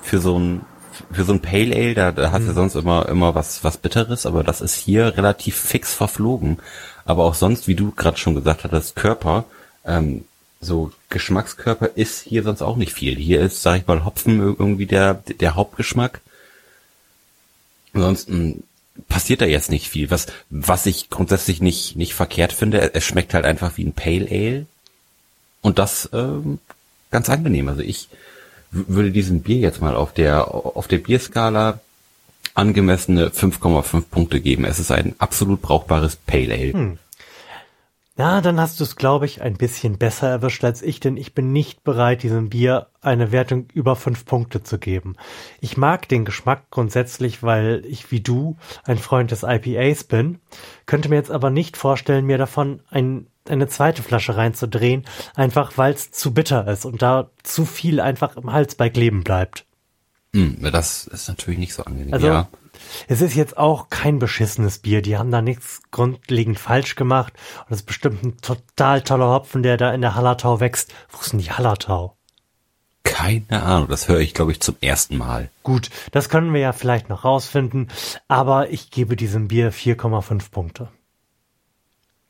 für 0.00 0.20
so 0.20 0.38
ein 0.38 0.64
für 1.12 1.24
so 1.24 1.32
ein 1.32 1.40
Pale 1.40 1.74
Ale, 1.74 1.94
da, 1.94 2.12
da 2.12 2.32
hat 2.32 2.42
mhm. 2.42 2.48
ja 2.48 2.54
sonst 2.54 2.74
immer 2.74 3.08
immer 3.08 3.34
was 3.34 3.64
was 3.64 3.78
Bitteres, 3.78 4.26
aber 4.26 4.44
das 4.44 4.60
ist 4.60 4.74
hier 4.74 5.16
relativ 5.16 5.56
fix 5.56 5.94
verflogen. 5.94 6.58
Aber 7.04 7.24
auch 7.24 7.34
sonst, 7.34 7.66
wie 7.68 7.74
du 7.74 7.92
gerade 7.92 8.18
schon 8.18 8.34
gesagt 8.34 8.64
hattest, 8.64 8.96
Körper, 8.96 9.44
ähm, 9.84 10.24
so 10.60 10.92
Geschmackskörper 11.08 11.90
ist 11.96 12.22
hier 12.22 12.42
sonst 12.42 12.62
auch 12.62 12.76
nicht 12.76 12.92
viel. 12.92 13.16
Hier 13.16 13.40
ist, 13.40 13.62
sag 13.62 13.78
ich 13.78 13.86
mal, 13.86 14.04
Hopfen 14.04 14.38
irgendwie 14.40 14.86
der 14.86 15.14
der 15.14 15.54
Hauptgeschmack. 15.54 16.20
Ansonsten 17.92 18.62
passiert 19.08 19.40
da 19.40 19.46
jetzt 19.46 19.70
nicht 19.70 19.88
viel. 19.88 20.10
Was, 20.10 20.26
was 20.50 20.86
ich 20.86 21.10
grundsätzlich 21.10 21.60
nicht, 21.60 21.96
nicht 21.96 22.14
verkehrt 22.14 22.52
finde, 22.52 22.94
es 22.94 23.04
schmeckt 23.04 23.34
halt 23.34 23.44
einfach 23.44 23.76
wie 23.76 23.84
ein 23.84 23.92
Pale 23.92 24.28
Ale. 24.30 24.66
Und 25.62 25.78
das 25.78 26.08
ähm, 26.12 26.58
ganz 27.10 27.28
angenehm. 27.28 27.68
Also 27.68 27.82
ich 27.82 28.08
würde 28.70 29.10
diesem 29.10 29.42
Bier 29.42 29.58
jetzt 29.58 29.80
mal 29.80 29.94
auf 29.94 30.12
der, 30.12 30.54
auf 30.54 30.88
der 30.88 30.98
Bierskala 30.98 31.80
angemessene 32.54 33.28
5,5 33.28 34.04
Punkte 34.10 34.40
geben. 34.40 34.64
Es 34.64 34.78
ist 34.78 34.90
ein 34.90 35.14
absolut 35.18 35.62
brauchbares 35.62 36.16
Pale 36.16 36.54
Ale. 36.54 36.72
Hm. 36.72 36.98
Ja, 38.20 38.42
dann 38.42 38.60
hast 38.60 38.78
du 38.78 38.84
es, 38.84 38.96
glaube 38.96 39.24
ich, 39.24 39.40
ein 39.40 39.56
bisschen 39.56 39.96
besser 39.96 40.28
erwischt 40.28 40.62
als 40.62 40.82
ich, 40.82 41.00
denn 41.00 41.16
ich 41.16 41.32
bin 41.32 41.54
nicht 41.54 41.84
bereit, 41.84 42.22
diesem 42.22 42.50
Bier 42.50 42.88
eine 43.00 43.32
Wertung 43.32 43.68
über 43.72 43.96
fünf 43.96 44.26
Punkte 44.26 44.62
zu 44.62 44.78
geben. 44.78 45.16
Ich 45.62 45.78
mag 45.78 46.06
den 46.06 46.26
Geschmack 46.26 46.64
grundsätzlich, 46.70 47.42
weil 47.42 47.82
ich 47.88 48.10
wie 48.10 48.20
du 48.20 48.58
ein 48.84 48.98
Freund 48.98 49.30
des 49.30 49.42
IPAs 49.42 50.04
bin, 50.04 50.38
könnte 50.84 51.08
mir 51.08 51.16
jetzt 51.16 51.30
aber 51.30 51.48
nicht 51.48 51.78
vorstellen, 51.78 52.26
mir 52.26 52.36
davon 52.36 52.80
ein, 52.90 53.26
eine 53.48 53.68
zweite 53.68 54.02
Flasche 54.02 54.36
reinzudrehen, 54.36 55.04
einfach 55.34 55.76
weil 55.76 55.92
es 55.92 56.12
zu 56.12 56.32
bitter 56.32 56.68
ist 56.68 56.84
und 56.84 57.02
da 57.02 57.30
zu 57.42 57.64
viel 57.64 58.00
einfach 58.00 58.36
im 58.36 58.52
Hals 58.52 58.74
bei 58.74 58.90
kleben 58.90 59.24
bleibt. 59.24 59.66
Hm, 60.34 60.58
das 60.70 61.06
ist 61.06 61.28
natürlich 61.28 61.58
nicht 61.58 61.74
so 61.74 61.84
angenehm. 61.84 62.14
Also, 62.14 62.26
ja. 62.26 62.48
Es 63.08 63.20
ist 63.20 63.34
jetzt 63.34 63.58
auch 63.58 63.88
kein 63.90 64.18
beschissenes 64.18 64.78
Bier. 64.78 65.02
Die 65.02 65.18
haben 65.18 65.30
da 65.30 65.42
nichts 65.42 65.82
grundlegend 65.90 66.58
falsch 66.58 66.94
gemacht. 66.94 67.32
Und 67.66 67.72
es 67.72 67.80
ist 67.80 67.86
bestimmt 67.86 68.22
ein 68.22 68.36
total 68.38 69.02
toller 69.02 69.28
Hopfen, 69.28 69.62
der 69.62 69.76
da 69.76 69.92
in 69.92 70.00
der 70.00 70.14
Hallertau 70.14 70.60
wächst. 70.60 70.92
Wo 71.10 71.20
ist 71.20 71.32
denn 71.32 71.40
die 71.40 71.50
Hallertau? 71.50 72.16
Keine 73.02 73.62
Ahnung, 73.62 73.88
das 73.88 74.08
höre 74.08 74.20
ich, 74.20 74.34
glaube 74.34 74.52
ich, 74.52 74.60
zum 74.60 74.76
ersten 74.80 75.16
Mal. 75.16 75.50
Gut, 75.62 75.90
das 76.12 76.28
können 76.28 76.52
wir 76.52 76.60
ja 76.60 76.72
vielleicht 76.72 77.08
noch 77.08 77.24
rausfinden, 77.24 77.88
aber 78.28 78.70
ich 78.70 78.90
gebe 78.90 79.16
diesem 79.16 79.48
Bier 79.48 79.72
4,5 79.72 80.50
Punkte. 80.50 80.88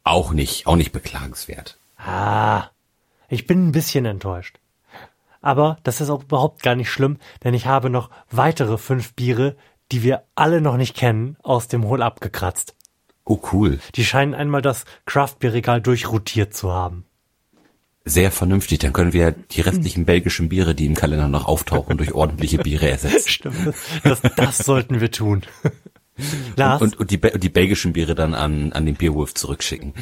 Auch 0.04 0.32
nicht, 0.32 0.66
auch 0.66 0.76
nicht 0.76 0.92
beklagenswert. 0.92 1.78
Ah, 1.98 2.68
ich 3.28 3.46
bin 3.46 3.68
ein 3.68 3.72
bisschen 3.72 4.04
enttäuscht. 4.06 4.58
Aber 5.40 5.78
das 5.82 6.00
ist 6.00 6.10
auch 6.10 6.22
überhaupt 6.22 6.62
gar 6.62 6.74
nicht 6.74 6.90
schlimm, 6.90 7.18
denn 7.44 7.54
ich 7.54 7.66
habe 7.66 7.90
noch 7.90 8.10
weitere 8.30 8.76
fünf 8.76 9.14
Biere, 9.14 9.56
die 9.92 10.02
wir 10.02 10.24
alle 10.34 10.60
noch 10.60 10.76
nicht 10.76 10.96
kennen, 10.96 11.36
aus 11.42 11.68
dem 11.68 11.84
Hohl 11.84 12.02
abgekratzt. 12.02 12.74
Oh, 13.24 13.40
cool. 13.52 13.78
Die 13.94 14.04
scheinen 14.04 14.34
einmal 14.34 14.62
das 14.62 14.84
Craftbeer-Regal 15.06 15.80
durchrotiert 15.80 16.54
zu 16.54 16.72
haben. 16.72 17.04
Sehr 18.04 18.32
vernünftig. 18.32 18.78
Dann 18.80 18.92
können 18.92 19.12
wir 19.12 19.30
die 19.32 19.60
restlichen 19.60 20.04
belgischen 20.04 20.48
Biere, 20.48 20.74
die 20.74 20.86
im 20.86 20.94
Kalender 20.94 21.28
noch 21.28 21.46
auftauchen, 21.46 21.96
durch 21.96 22.12
ordentliche 22.12 22.58
Biere 22.58 22.90
ersetzen. 22.90 23.20
Stimmt. 23.28 23.74
Das, 24.02 24.20
das 24.36 24.58
sollten 24.58 25.00
wir 25.00 25.10
tun. 25.10 25.42
Lars? 26.56 26.82
Und, 26.82 26.94
und, 26.94 27.00
und 27.00 27.10
die, 27.10 27.38
die 27.38 27.48
belgischen 27.48 27.92
Biere 27.92 28.14
dann 28.14 28.34
an, 28.34 28.72
an 28.72 28.86
den 28.86 28.96
Bierwurf 28.96 29.34
zurückschicken. 29.34 29.94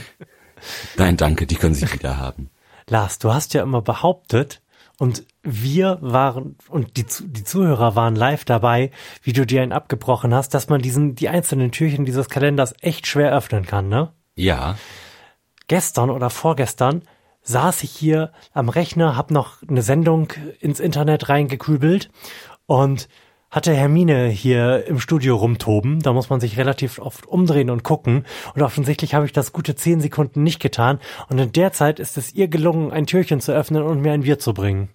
Nein, 0.97 1.17
danke, 1.17 1.47
die 1.47 1.57
können 1.57 1.75
sie 1.75 1.93
wieder 1.93 2.17
haben. 2.17 2.51
Lars, 2.89 3.19
du 3.19 3.33
hast 3.33 3.55
ja 3.55 3.63
immer 3.63 3.83
behauptet, 3.83 4.61
und 5.01 5.25
wir 5.43 5.99
waren, 6.01 6.57
und 6.69 6.97
die, 6.97 7.07
die 7.21 7.45
Zuhörer 7.45 7.95
waren 7.95 8.17
live 8.17 8.45
dabei, 8.45 8.91
wie 9.23 9.33
du 9.33 9.47
dir 9.47 9.63
einen 9.63 9.73
abgebrochen 9.73 10.35
hast, 10.35 10.55
dass 10.55 10.69
man 10.69 10.83
diesen, 10.83 11.15
die 11.15 11.29
einzelnen 11.29 11.71
Türchen 11.71 12.05
dieses 12.05 12.29
Kalenders 12.29 12.75
echt 12.81 13.07
schwer 13.07 13.33
öffnen 13.33 13.65
kann, 13.65 13.89
ne? 13.89 14.13
Ja. 14.35 14.77
Gestern 15.69 16.11
oder 16.11 16.31
vorgestern 16.31 17.03
saß 17.43 17.85
ich 17.85 17.93
hier 17.93 18.33
am 18.53 18.69
Rechner, 18.69 19.17
hab 19.17 19.31
noch 19.31 19.63
eine 19.69 19.83
Sendung 19.83 20.33
ins 20.59 20.81
Internet 20.81 21.29
reingekübelt 21.29 22.11
und 22.67 23.09
hatte 23.51 23.75
Hermine 23.75 24.29
hier 24.29 24.87
im 24.87 25.01
Studio 25.01 25.37
rumtoben. 25.37 26.01
Da 26.01 26.13
muss 26.13 26.31
man 26.31 26.41
sich 26.41 26.57
relativ 26.59 26.99
oft 26.99 27.27
umdrehen 27.27 27.71
und 27.71 27.83
gucken. 27.83 28.25
Und 28.55 28.63
offensichtlich 28.63 29.15
habe 29.15 29.27
ich 29.27 29.33
das 29.33 29.53
gute 29.53 29.75
zehn 29.75 30.01
Sekunden 30.01 30.43
nicht 30.43 30.61
getan. 30.61 30.99
Und 31.29 31.39
in 31.39 31.53
der 31.53 31.73
Zeit 31.73 31.99
ist 31.99 32.19
es 32.19 32.35
ihr 32.35 32.49
gelungen, 32.49 32.93
ein 32.93 33.07
Türchen 33.07 33.41
zu 33.41 33.53
öffnen 33.53 33.83
und 33.83 34.01
mir 34.01 34.13
ein 34.13 34.23
Bier 34.23 34.39
zu 34.39 34.53
bringen. 34.53 34.91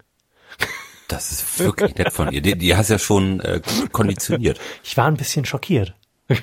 Das 1.07 1.31
ist 1.31 1.60
wirklich 1.60 1.95
nett 1.95 2.13
von 2.13 2.31
ihr. 2.31 2.41
Die, 2.41 2.57
die 2.57 2.75
hast 2.75 2.89
ja 2.89 3.00
schon 3.00 3.39
äh, 3.41 3.62
konditioniert. 3.91 4.60
Ich 4.83 4.95
war 4.98 5.05
ein 5.05 5.17
bisschen 5.17 5.45
schockiert. 5.45 5.95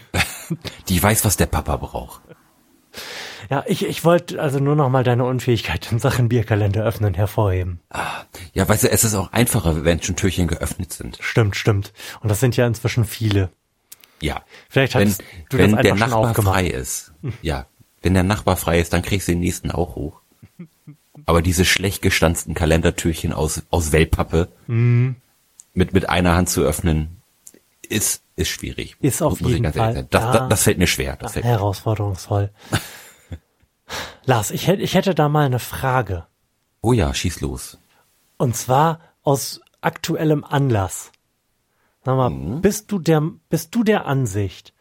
Die 0.89 1.03
weiß, 1.03 1.25
was 1.25 1.37
der 1.37 1.47
Papa 1.47 1.77
braucht. 1.77 2.23
Ja, 3.51 3.65
ich, 3.67 3.85
ich 3.85 4.05
wollte 4.05 4.41
also 4.41 4.61
nur 4.61 4.77
noch 4.77 4.89
mal 4.91 5.03
deine 5.03 5.25
Unfähigkeit 5.25 5.91
in 5.91 5.99
Sachen 5.99 6.29
Bierkalender 6.29 6.85
öffnen 6.85 7.15
hervorheben. 7.15 7.81
Ah, 7.91 8.23
ja, 8.55 8.69
weißt 8.69 8.85
du, 8.85 8.91
es 8.91 9.03
ist 9.03 9.17
auch 9.17 9.33
einfacher, 9.33 9.85
wenn 9.85 10.01
schon 10.01 10.15
Türchen 10.15 10.47
geöffnet 10.47 10.93
sind. 10.93 11.19
Stimmt, 11.21 11.57
stimmt. 11.57 11.93
Und 12.21 12.29
das 12.29 12.39
sind 12.39 12.57
ja 12.57 12.65
inzwischen 12.65 13.05
viele. 13.05 13.51
Ja. 14.23 14.43
Vielleicht 14.69 14.95
wenn, 14.95 15.15
du 15.49 15.59
wenn 15.59 15.73
das 15.73 15.83
der 15.83 15.95
Nachbar 15.97 16.35
frei 16.35 16.69
ist. 16.69 17.13
Ja. 17.43 17.67
Wenn 18.03 18.15
der 18.15 18.23
Nachbar 18.23 18.57
frei 18.57 18.79
ist, 18.79 18.93
dann 18.93 19.03
kriegst 19.03 19.27
du 19.27 19.33
den 19.33 19.41
nächsten 19.41 19.73
auch 19.73 19.97
hoch. 19.97 20.21
Aber 21.27 21.43
diese 21.43 21.65
schlecht 21.65 22.03
gestanzten 22.03 22.55
Kalendertürchen 22.55 23.33
aus, 23.33 23.63
aus 23.71 23.91
Wellpappe 23.91 24.49
mm. 24.69 25.11
mit, 25.75 25.93
mit 25.93 26.09
einer 26.09 26.37
Hand 26.37 26.49
zu 26.49 26.63
öffnen, 26.63 27.21
ist, 27.89 28.23
ist 28.37 28.49
schwierig. 28.49 28.97
Ist 29.01 29.23
auf 29.23 29.41
jeden 29.41 29.73
Fall. 29.73 30.07
Das, 30.09 30.23
ja, 30.23 30.33
das, 30.33 30.49
das, 30.49 30.63
fällt 30.63 30.79
mir 30.79 30.87
schwer. 30.87 31.17
Das 31.17 31.33
fällt 31.33 31.45
herausforderungsvoll. 31.45 32.51
Lars, 34.25 34.51
ich 34.51 34.67
hätte, 34.67 34.83
ich 34.83 34.95
hätte 34.95 35.15
da 35.15 35.29
mal 35.29 35.47
eine 35.47 35.59
Frage. 35.59 36.27
Oh 36.81 36.93
ja, 36.93 37.13
schieß 37.13 37.41
los. 37.41 37.79
Und 38.37 38.57
zwar 38.57 39.01
aus 39.23 39.61
aktuellem 39.81 40.45
Anlass. 40.45 41.13
Sag 42.05 42.17
mal, 42.17 42.31
mhm. 42.31 42.63
bist 42.63 42.91
du 42.93 42.99
der, 42.99 43.23
bist 43.49 43.75
du 43.75 43.85
der 43.85 44.07
Ansicht, 44.07 44.75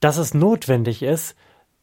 dass 0.00 0.16
es 0.16 0.34
notwendig 0.34 1.02
ist, 1.02 1.34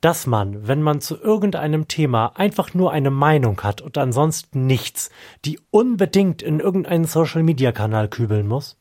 dass 0.02 0.28
man, 0.28 0.68
wenn 0.68 0.82
man 0.82 1.02
zu 1.02 1.20
irgendeinem 1.20 1.88
Thema 1.88 2.34
einfach 2.36 2.74
nur 2.74 2.92
eine 2.92 3.10
Meinung 3.10 3.62
hat 3.64 3.82
und 3.82 3.98
ansonsten 3.98 4.68
nichts, 4.68 5.10
die 5.46 5.60
unbedingt 5.72 6.42
in 6.42 6.60
irgendeinen 6.60 7.06
Social 7.06 7.44
Media 7.44 7.72
Kanal 7.72 8.08
kübeln 8.08 8.48
muss? 8.48 8.78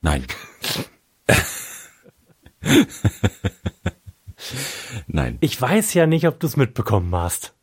Nein. 0.00 0.26
Nein. 5.06 5.38
Ich 5.40 5.60
weiß 5.60 5.94
ja 5.94 6.06
nicht, 6.06 6.26
ob 6.26 6.40
du 6.40 6.46
es 6.46 6.56
mitbekommen 6.56 7.14
hast. 7.14 7.54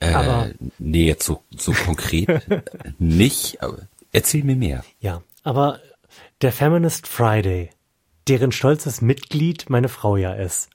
Äh, 0.00 0.12
aber 0.12 0.50
nee, 0.78 1.06
jetzt 1.06 1.24
so, 1.24 1.42
so 1.56 1.72
konkret 1.72 2.28
nicht. 2.98 3.62
Aber 3.62 3.78
erzähl 4.12 4.44
mir 4.44 4.56
mehr. 4.56 4.84
Ja, 5.00 5.22
aber 5.42 5.80
der 6.42 6.52
Feminist 6.52 7.06
Friday, 7.08 7.70
deren 8.28 8.52
stolzes 8.52 9.00
Mitglied 9.00 9.70
meine 9.70 9.88
Frau 9.88 10.16
ja 10.16 10.34
ist, 10.34 10.68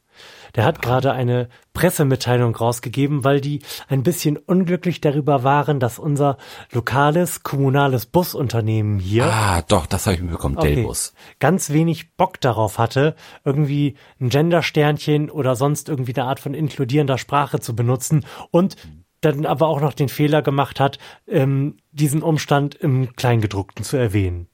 der 0.55 0.65
hat 0.65 0.81
gerade 0.81 1.11
eine 1.11 1.49
Pressemitteilung 1.73 2.55
rausgegeben, 2.55 3.23
weil 3.23 3.41
die 3.41 3.61
ein 3.87 4.03
bisschen 4.03 4.37
unglücklich 4.37 5.01
darüber 5.01 5.43
waren, 5.43 5.79
dass 5.79 5.99
unser 5.99 6.37
lokales 6.71 7.43
kommunales 7.43 8.05
Busunternehmen 8.05 8.99
hier. 8.99 9.25
Ah, 9.25 9.61
doch, 9.67 9.85
das 9.85 10.05
habe 10.05 10.15
ich 10.15 10.21
mitbekommen, 10.21 10.57
okay, 10.57 10.75
Delbus. 10.75 11.13
Ganz 11.39 11.69
wenig 11.71 12.15
Bock 12.15 12.41
darauf 12.41 12.77
hatte, 12.77 13.15
irgendwie 13.45 13.95
ein 14.19 14.29
Gendersternchen 14.29 15.29
oder 15.29 15.55
sonst 15.55 15.89
irgendwie 15.89 16.15
eine 16.15 16.27
Art 16.27 16.39
von 16.39 16.53
inkludierender 16.53 17.17
Sprache 17.17 17.59
zu 17.59 17.75
benutzen 17.75 18.25
und 18.51 18.75
dann 19.21 19.45
aber 19.45 19.67
auch 19.67 19.81
noch 19.81 19.93
den 19.93 20.09
Fehler 20.09 20.41
gemacht 20.41 20.79
hat, 20.79 20.97
ähm, 21.27 21.77
diesen 21.91 22.21
Umstand 22.21 22.75
im 22.75 23.15
Kleingedruckten 23.15 23.83
zu 23.83 23.97
erwähnen. 23.97 24.47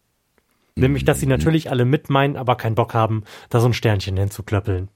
Nämlich, 0.75 1.05
dass 1.05 1.19
sie 1.19 1.25
mhm. 1.25 1.31
natürlich 1.31 1.69
alle 1.69 1.85
mitmeinen, 1.85 2.35
aber 2.35 2.55
keinen 2.55 2.75
Bock 2.75 2.93
haben, 2.93 3.23
da 3.49 3.59
so 3.59 3.67
ein 3.67 3.73
Sternchen 3.73 4.17
hinzuklöppeln. 4.17 4.89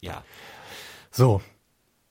Ja. 0.00 0.22
So. 1.10 1.40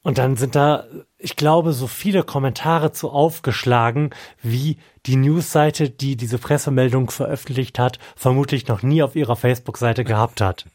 Und 0.01 0.17
dann 0.17 0.37
sind 0.37 0.55
da, 0.55 0.85
ich 1.17 1.35
glaube, 1.35 1.73
so 1.73 1.85
viele 1.85 2.23
Kommentare 2.23 2.93
zu 2.93 3.09
aufgeschlagen, 3.09 4.11
wie 4.41 4.77
die 5.05 5.17
Newsseite, 5.17 5.89
die 5.89 6.15
diese 6.15 6.37
Pressemeldung 6.37 7.09
veröffentlicht 7.09 7.77
hat, 7.79 7.99
vermutlich 8.15 8.67
noch 8.67 8.81
nie 8.81 9.03
auf 9.03 9.15
ihrer 9.17 9.35
Facebook-Seite 9.35 10.05
gehabt 10.05 10.39
hat. 10.39 10.65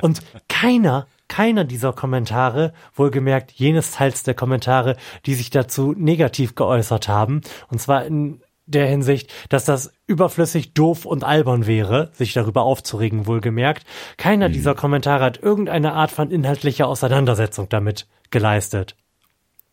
Und 0.00 0.22
keiner, 0.48 1.08
keiner 1.26 1.64
dieser 1.64 1.92
Kommentare, 1.92 2.72
wohlgemerkt 2.94 3.50
jenes 3.50 3.90
Teils 3.92 4.22
der 4.22 4.34
Kommentare, 4.34 4.96
die 5.26 5.34
sich 5.34 5.50
dazu 5.50 5.92
negativ 5.96 6.54
geäußert 6.54 7.08
haben, 7.08 7.40
und 7.68 7.80
zwar 7.80 8.04
in 8.04 8.40
der 8.68 8.86
Hinsicht, 8.86 9.32
dass 9.48 9.64
das 9.64 9.92
überflüssig 10.06 10.74
doof 10.74 11.04
und 11.04 11.24
albern 11.24 11.66
wäre, 11.66 12.10
sich 12.12 12.32
darüber 12.32 12.62
aufzuregen, 12.62 13.26
wohlgemerkt. 13.26 13.84
Keiner 14.16 14.48
mhm. 14.48 14.52
dieser 14.52 14.74
Kommentare 14.74 15.24
hat 15.24 15.42
irgendeine 15.42 15.94
Art 15.94 16.10
von 16.10 16.30
inhaltlicher 16.30 16.86
Auseinandersetzung 16.86 17.68
damit 17.68 18.06
geleistet. 18.30 18.96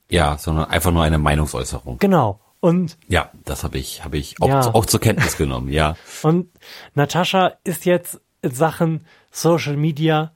Ja, 0.10 0.38
sondern 0.38 0.66
einfach 0.70 0.92
nur 0.92 1.04
eine 1.04 1.18
Meinungsäußerung. 1.18 1.98
Genau. 2.00 2.40
Und 2.60 2.98
ja, 3.08 3.30
das 3.44 3.64
habe 3.64 3.78
ich 3.78 4.04
habe 4.04 4.18
ich 4.18 4.42
auch, 4.42 4.48
ja. 4.48 4.74
auch 4.74 4.86
zur 4.86 5.00
Kenntnis 5.00 5.38
genommen, 5.38 5.70
ja. 5.70 5.96
Und 6.24 6.50
Natascha 6.94 7.54
ist 7.64 7.86
jetzt 7.86 8.22
in 8.42 8.52
Sachen 8.52 9.06
Social 9.30 9.78
Media 9.78 10.32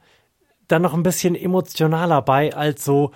dann 0.67 0.81
noch 0.81 0.93
ein 0.93 1.03
bisschen 1.03 1.35
emotionaler 1.35 2.21
bei 2.21 2.53
als 2.53 2.85
so 2.85 3.11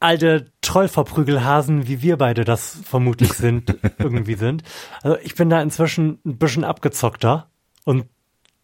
alte 0.00 0.52
Trollverprügelhasen, 0.60 1.88
wie 1.88 2.02
wir 2.02 2.16
beide 2.16 2.44
das 2.44 2.80
vermutlich 2.84 3.32
sind, 3.32 3.76
irgendwie 3.98 4.34
sind. 4.34 4.62
Also 5.02 5.18
ich 5.22 5.34
bin 5.34 5.50
da 5.50 5.60
inzwischen 5.60 6.20
ein 6.24 6.38
bisschen 6.38 6.64
abgezockter 6.64 7.50
und 7.84 8.06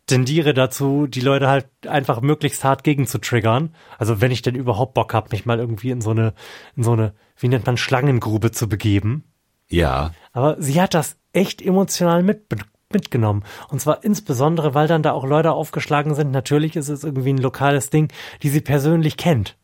tendiere 0.07 0.55
dazu, 0.55 1.07
die 1.07 1.21
Leute 1.21 1.49
halt 1.49 1.67
einfach 1.87 2.21
möglichst 2.21 2.63
hart 2.63 2.85
gegen 2.85 3.07
zu 3.07 3.19
triggern. 3.19 3.75
Also 3.99 4.21
wenn 4.21 4.31
ich 4.31 4.43
denn 4.43 4.55
überhaupt 4.55 4.95
Bock 4.95 5.15
hab, 5.15 5.33
mich 5.33 5.47
mal 5.47 5.59
irgendwie 5.59 5.91
in 5.91 6.01
so 6.01 6.11
eine, 6.11 6.35
in 6.77 6.83
so 6.83 6.93
eine, 6.93 7.15
wie 7.39 7.49
nennt 7.49 7.67
man, 7.67 7.77
Schlangengrube 7.77 8.51
zu 8.51 8.69
begeben. 8.69 9.25
Ja. 9.69 10.13
Aber 10.33 10.61
sie 10.61 10.81
hat 10.81 10.95
das 10.95 11.17
echt 11.33 11.63
emotional 11.63 12.23
mit, 12.23 12.45
mitgenommen. 12.93 13.45
Und 13.71 13.81
zwar 13.81 14.05
insbesondere, 14.05 14.75
weil 14.75 14.89
dann 14.89 15.03
da 15.03 15.13
auch 15.13 15.25
Leute 15.25 15.53
aufgeschlagen 15.53 16.15
sind. 16.15 16.31
Natürlich 16.31 16.77
ist 16.77 16.91
es 16.91 17.03
irgendwie 17.03 17.33
ein 17.33 17.39
lokales 17.39 17.91
Ding, 17.91 18.13
die 18.43 18.51
sie 18.51 18.61
persönlich 18.61 19.17
kennt. 19.17 19.57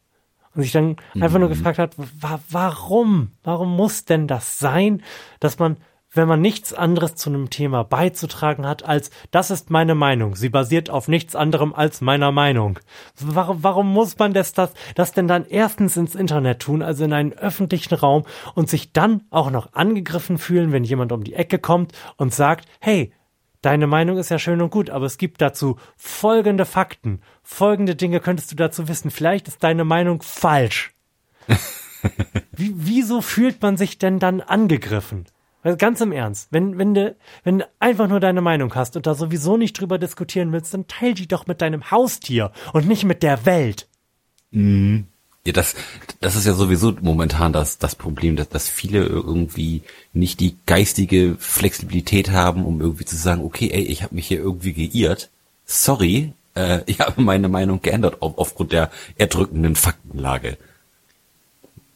Und 0.54 0.62
sich 0.62 0.72
dann 0.72 0.96
einfach 1.20 1.38
nur 1.38 1.48
mhm. 1.48 1.54
gefragt 1.54 1.78
hat, 1.78 1.94
wa 1.96 2.40
warum? 2.50 3.32
Warum 3.44 3.74
muss 3.76 4.04
denn 4.04 4.26
das 4.26 4.58
sein, 4.58 5.02
dass 5.38 5.58
man, 5.60 5.76
wenn 6.12 6.26
man 6.26 6.40
nichts 6.40 6.72
anderes 6.72 7.14
zu 7.14 7.30
einem 7.30 7.50
Thema 7.50 7.84
beizutragen 7.84 8.66
hat, 8.66 8.84
als 8.84 9.10
das 9.30 9.52
ist 9.52 9.70
meine 9.70 9.94
Meinung. 9.94 10.34
Sie 10.34 10.48
basiert 10.48 10.90
auf 10.90 11.06
nichts 11.06 11.36
anderem 11.36 11.72
als 11.72 12.00
meiner 12.00 12.32
Meinung. 12.32 12.80
Warum, 13.20 13.62
warum 13.62 13.92
muss 13.92 14.18
man 14.18 14.32
das, 14.32 14.52
das, 14.52 14.72
das 14.96 15.12
denn 15.12 15.28
dann 15.28 15.46
erstens 15.46 15.96
ins 15.96 16.16
Internet 16.16 16.60
tun, 16.60 16.82
also 16.82 17.04
in 17.04 17.12
einen 17.12 17.32
öffentlichen 17.32 17.94
Raum 17.94 18.24
und 18.56 18.68
sich 18.68 18.92
dann 18.92 19.22
auch 19.30 19.52
noch 19.52 19.72
angegriffen 19.74 20.38
fühlen, 20.38 20.72
wenn 20.72 20.82
jemand 20.82 21.12
um 21.12 21.22
die 21.22 21.34
Ecke 21.34 21.60
kommt 21.60 21.92
und 22.16 22.34
sagt, 22.34 22.66
hey, 22.80 23.12
Deine 23.62 23.86
Meinung 23.86 24.16
ist 24.16 24.30
ja 24.30 24.38
schön 24.38 24.62
und 24.62 24.70
gut, 24.70 24.88
aber 24.88 25.04
es 25.04 25.18
gibt 25.18 25.40
dazu 25.42 25.76
folgende 25.96 26.64
Fakten. 26.64 27.20
Folgende 27.42 27.94
Dinge 27.94 28.20
könntest 28.20 28.50
du 28.50 28.56
dazu 28.56 28.88
wissen. 28.88 29.10
Vielleicht 29.10 29.48
ist 29.48 29.62
deine 29.62 29.84
Meinung 29.84 30.22
falsch. 30.22 30.94
Wie, 32.52 32.72
wieso 32.74 33.20
fühlt 33.20 33.60
man 33.60 33.76
sich 33.76 33.98
denn 33.98 34.18
dann 34.18 34.40
angegriffen? 34.40 35.26
Also 35.62 35.76
ganz 35.76 36.00
im 36.00 36.12
Ernst, 36.12 36.48
wenn, 36.52 36.78
wenn 36.78 36.94
du, 36.94 37.14
wenn 37.44 37.58
du 37.58 37.68
einfach 37.80 38.08
nur 38.08 38.20
deine 38.20 38.40
Meinung 38.40 38.74
hast 38.74 38.96
und 38.96 39.06
da 39.06 39.14
sowieso 39.14 39.58
nicht 39.58 39.78
drüber 39.78 39.98
diskutieren 39.98 40.52
willst, 40.52 40.72
dann 40.72 40.86
teil 40.86 41.12
die 41.12 41.28
doch 41.28 41.46
mit 41.46 41.60
deinem 41.60 41.90
Haustier 41.90 42.52
und 42.72 42.88
nicht 42.88 43.04
mit 43.04 43.22
der 43.22 43.44
Welt. 43.44 43.88
Mhm. 44.50 45.08
Ja, 45.46 45.52
das, 45.52 45.74
das 46.20 46.36
ist 46.36 46.46
ja 46.46 46.52
sowieso 46.52 46.94
momentan 47.00 47.52
das, 47.52 47.78
das 47.78 47.94
Problem, 47.94 48.36
dass, 48.36 48.50
dass 48.50 48.68
viele 48.68 49.04
irgendwie 49.04 49.82
nicht 50.12 50.38
die 50.40 50.56
geistige 50.66 51.36
Flexibilität 51.38 52.30
haben, 52.30 52.66
um 52.66 52.80
irgendwie 52.80 53.06
zu 53.06 53.16
sagen, 53.16 53.42
okay, 53.42 53.70
ey, 53.72 53.82
ich 53.82 54.02
habe 54.02 54.14
mich 54.14 54.28
hier 54.28 54.38
irgendwie 54.38 54.74
geirrt. 54.74 55.30
Sorry, 55.64 56.34
äh, 56.54 56.80
ich 56.86 57.00
habe 57.00 57.22
meine 57.22 57.48
Meinung 57.48 57.80
geändert 57.80 58.20
auf, 58.20 58.36
aufgrund 58.36 58.72
der 58.72 58.90
erdrückenden 59.16 59.76
Faktenlage. 59.76 60.58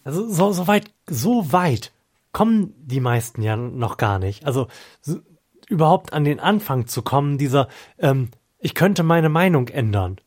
Also 0.04 0.28
so, 0.30 0.52
so 0.52 0.66
weit, 0.66 0.90
so 1.06 1.52
weit 1.52 1.92
kommen 2.32 2.74
die 2.78 3.00
meisten 3.00 3.42
ja 3.42 3.56
noch 3.56 3.98
gar 3.98 4.18
nicht. 4.18 4.46
Also 4.46 4.68
so, 5.02 5.18
überhaupt 5.68 6.12
an 6.12 6.24
den 6.24 6.40
Anfang 6.40 6.86
zu 6.86 7.02
kommen, 7.02 7.38
dieser, 7.38 7.68
ähm, 7.98 8.28
ich 8.58 8.74
könnte 8.74 9.02
meine 9.02 9.28
Meinung 9.28 9.68
ändern. 9.68 10.18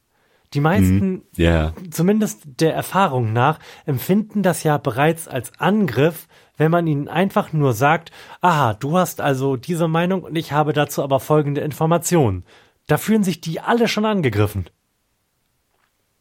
Die 0.53 0.62
meisten, 0.62 1.12
mm, 1.13 1.21
yeah. 1.38 1.73
zumindest 1.91 2.41
der 2.60 2.73
Erfahrung 2.73 3.33
nach, 3.33 3.60
empfinden 3.86 4.43
das 4.43 4.63
ja 4.63 4.77
bereits 4.77 5.27
als 5.27 5.51
Angriff, 5.60 6.27
wenn 6.55 6.71
man 6.71 6.88
ihnen 6.88 7.07
einfach 7.07 7.53
nur 7.53 7.73
sagt, 7.73 8.12
aha, 8.41 8.73
du 8.73 8.97
hast 8.97 9.21
also 9.21 9.57
diese 9.57 9.88
Meinung 9.88 10.23
und 10.23 10.36
ich 10.38 10.53
habe 10.53 10.73
dazu 10.73 11.03
aber 11.03 11.19
folgende 11.19 11.62
Informationen. 11.62 12.43
Da 12.88 12.97
fühlen 12.97 13.23
sich 13.23 13.41
die 13.41 13.60
alle 13.60 13.88
schon 13.88 14.05
angegriffen. 14.05 14.69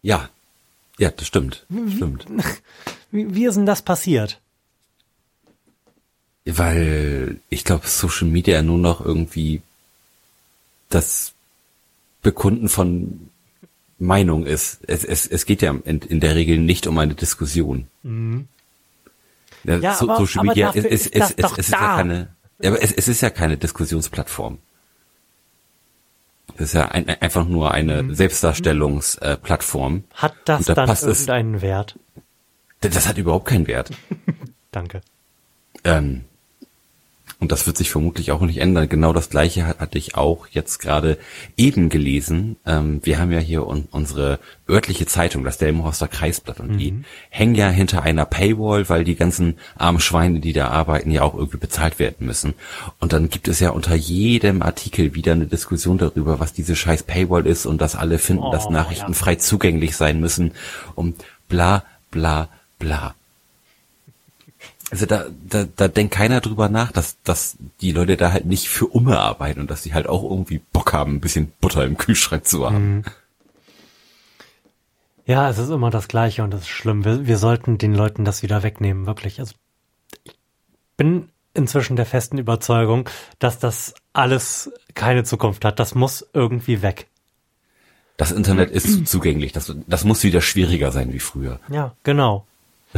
Ja, 0.02 0.28
ja, 0.98 1.10
das 1.10 1.26
stimmt. 1.26 1.66
Stimmt. 1.94 2.26
Wie, 3.10 3.34
wie 3.34 3.46
ist 3.46 3.54
denn 3.54 3.66
das 3.66 3.82
passiert? 3.82 4.40
Weil 6.44 7.40
ich 7.48 7.64
glaube, 7.64 7.86
Social 7.86 8.26
Media 8.26 8.62
nur 8.62 8.78
noch 8.78 9.00
irgendwie 9.00 9.62
das 10.88 11.32
Bekunden 12.22 12.68
von 12.68 13.30
Meinung 13.98 14.46
ist. 14.46 14.80
Es, 14.86 15.04
es, 15.04 15.26
es 15.26 15.46
geht 15.46 15.62
ja 15.62 15.74
in, 15.84 16.00
in 16.00 16.20
der 16.20 16.34
Regel 16.34 16.58
nicht 16.58 16.86
um 16.86 16.98
eine 16.98 17.14
Diskussion. 17.14 17.86
Mhm. 18.02 18.48
Ja, 19.64 19.78
ja 19.78 19.94
so, 19.94 20.08
aber, 20.08 20.18
Social 20.18 20.44
Media 20.44 20.68
aber 20.68 20.78
es, 20.78 20.84
es, 20.84 21.06
es, 21.06 21.30
es, 21.36 21.52
es 21.52 21.58
ist 21.58 21.70
ja 21.72 21.96
keine, 21.96 22.28
aber 22.62 22.82
es, 22.82 22.92
es 22.92 23.08
ist 23.08 23.20
ja 23.20 23.30
keine 23.30 23.56
Diskussionsplattform. 23.56 24.58
Es 26.54 26.66
ist 26.66 26.74
ja 26.74 26.86
ein, 26.88 27.08
einfach 27.08 27.46
nur 27.46 27.72
eine 27.72 28.02
mhm. 28.02 28.14
Selbstdarstellungsplattform. 28.14 29.96
Äh, 29.96 30.14
hat 30.14 30.34
das 30.44 30.66
da 30.66 30.74
dann 30.74 30.88
irgendeinen 30.88 31.54
es, 31.56 31.62
Wert? 31.62 31.98
Das 32.80 33.08
hat 33.08 33.18
überhaupt 33.18 33.46
keinen 33.46 33.66
Wert. 33.66 33.90
Danke. 34.70 35.00
Ähm, 35.84 36.24
und 37.38 37.52
das 37.52 37.66
wird 37.66 37.76
sich 37.76 37.90
vermutlich 37.90 38.32
auch 38.32 38.40
nicht 38.40 38.58
ändern. 38.58 38.88
Genau 38.88 39.12
das 39.12 39.28
gleiche 39.28 39.66
hatte 39.66 39.98
ich 39.98 40.14
auch 40.14 40.46
jetzt 40.48 40.78
gerade 40.78 41.18
eben 41.56 41.90
gelesen. 41.90 42.56
Ähm, 42.64 43.00
wir 43.04 43.18
haben 43.18 43.30
ja 43.30 43.38
hier 43.38 43.66
un 43.66 43.88
unsere 43.90 44.38
örtliche 44.68 45.06
Zeitung, 45.06 45.44
das 45.44 45.58
Delmenhorster 45.58 46.08
Kreisblatt, 46.08 46.60
und 46.60 46.72
mhm. 46.72 46.78
die 46.78 46.94
hängen 47.28 47.54
ja 47.54 47.68
hinter 47.68 48.02
einer 48.02 48.24
Paywall, 48.24 48.88
weil 48.88 49.04
die 49.04 49.16
ganzen 49.16 49.58
armen 49.76 50.00
Schweine, 50.00 50.40
die 50.40 50.54
da 50.54 50.68
arbeiten, 50.68 51.10
ja 51.10 51.22
auch 51.22 51.34
irgendwie 51.34 51.58
bezahlt 51.58 51.98
werden 51.98 52.26
müssen. 52.26 52.54
Und 53.00 53.12
dann 53.12 53.28
gibt 53.28 53.48
es 53.48 53.60
ja 53.60 53.70
unter 53.70 53.94
jedem 53.94 54.62
Artikel 54.62 55.14
wieder 55.14 55.32
eine 55.32 55.46
Diskussion 55.46 55.98
darüber, 55.98 56.40
was 56.40 56.54
diese 56.54 56.74
scheiß 56.74 57.02
Paywall 57.02 57.46
ist 57.46 57.66
und 57.66 57.82
dass 57.82 57.96
alle 57.96 58.18
finden, 58.18 58.44
oh, 58.44 58.52
dass 58.52 58.70
Nachrichten 58.70 59.12
ja. 59.12 59.18
frei 59.18 59.34
zugänglich 59.36 59.94
sein 59.96 60.20
müssen 60.20 60.52
und 60.94 61.22
bla 61.48 61.84
bla 62.10 62.48
bla. 62.78 63.14
Also 64.90 65.04
da, 65.06 65.26
da, 65.48 65.64
da 65.64 65.88
denkt 65.88 66.14
keiner 66.14 66.40
drüber 66.40 66.68
nach, 66.68 66.92
dass, 66.92 67.20
dass 67.22 67.56
die 67.80 67.90
Leute 67.90 68.16
da 68.16 68.32
halt 68.32 68.46
nicht 68.46 68.68
für 68.68 68.86
Umme 68.86 69.18
arbeiten 69.18 69.60
und 69.60 69.70
dass 69.70 69.82
sie 69.82 69.94
halt 69.94 70.06
auch 70.06 70.22
irgendwie 70.22 70.60
Bock 70.72 70.92
haben, 70.92 71.16
ein 71.16 71.20
bisschen 71.20 71.52
Butter 71.60 71.84
im 71.84 71.98
Kühlschrank 71.98 72.46
zu 72.46 72.64
haben. 72.64 72.96
Mhm. 72.96 73.04
Ja, 75.26 75.50
es 75.50 75.58
ist 75.58 75.70
immer 75.70 75.90
das 75.90 76.06
Gleiche 76.06 76.44
und 76.44 76.52
das 76.52 76.60
ist 76.60 76.68
schlimm. 76.68 77.04
Wir, 77.04 77.26
wir 77.26 77.36
sollten 77.36 77.78
den 77.78 77.94
Leuten 77.94 78.24
das 78.24 78.44
wieder 78.44 78.62
wegnehmen, 78.62 79.06
wirklich. 79.06 79.40
Also 79.40 79.54
ich 80.22 80.36
bin 80.96 81.30
inzwischen 81.52 81.96
der 81.96 82.06
festen 82.06 82.38
Überzeugung, 82.38 83.08
dass 83.40 83.58
das 83.58 83.94
alles 84.12 84.70
keine 84.94 85.24
Zukunft 85.24 85.64
hat. 85.64 85.80
Das 85.80 85.96
muss 85.96 86.28
irgendwie 86.32 86.82
weg. 86.82 87.08
Das 88.16 88.30
Internet 88.30 88.70
ist 88.70 89.08
zugänglich. 89.08 89.52
Das, 89.52 89.74
das 89.88 90.04
muss 90.04 90.22
wieder 90.22 90.40
schwieriger 90.40 90.92
sein 90.92 91.12
wie 91.12 91.18
früher. 91.18 91.58
Ja, 91.68 91.94
genau. 92.04 92.46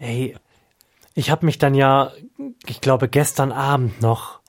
Ey, 0.00 0.36
ich 1.14 1.30
habe 1.30 1.46
mich 1.46 1.58
dann 1.58 1.74
ja, 1.74 2.12
ich 2.66 2.80
glaube, 2.80 3.08
gestern 3.08 3.52
Abend 3.52 4.00
noch 4.02 4.40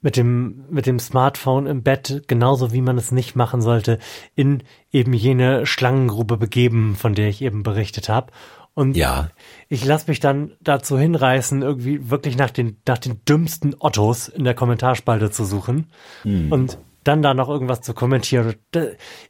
mit 0.00 0.16
dem, 0.16 0.64
mit 0.70 0.86
dem 0.86 1.00
Smartphone 1.00 1.66
im 1.66 1.82
Bett, 1.82 2.24
genauso 2.28 2.72
wie 2.72 2.80
man 2.80 2.96
es 2.96 3.10
nicht 3.10 3.34
machen 3.34 3.60
sollte, 3.60 3.98
in 4.36 4.62
eben 4.92 5.12
jene 5.12 5.66
Schlangengrube 5.66 6.36
begeben, 6.36 6.94
von 6.94 7.14
der 7.14 7.28
ich 7.28 7.42
eben 7.42 7.64
berichtet 7.64 8.08
habe. 8.08 8.32
Und 8.74 8.96
ja. 8.96 9.30
ich 9.68 9.84
lasse 9.84 10.04
mich 10.08 10.20
dann 10.20 10.52
dazu 10.60 10.98
hinreißen, 10.98 11.62
irgendwie 11.62 12.10
wirklich 12.10 12.36
nach 12.36 12.50
den, 12.50 12.76
nach 12.86 12.98
den 12.98 13.24
dümmsten 13.24 13.74
Ottos 13.78 14.28
in 14.28 14.44
der 14.44 14.54
Kommentarspalte 14.54 15.30
zu 15.30 15.44
suchen 15.44 15.90
hm. 16.22 16.52
und 16.52 16.78
dann 17.02 17.22
da 17.22 17.34
noch 17.34 17.48
irgendwas 17.48 17.80
zu 17.80 17.94
kommentieren. 17.94 18.54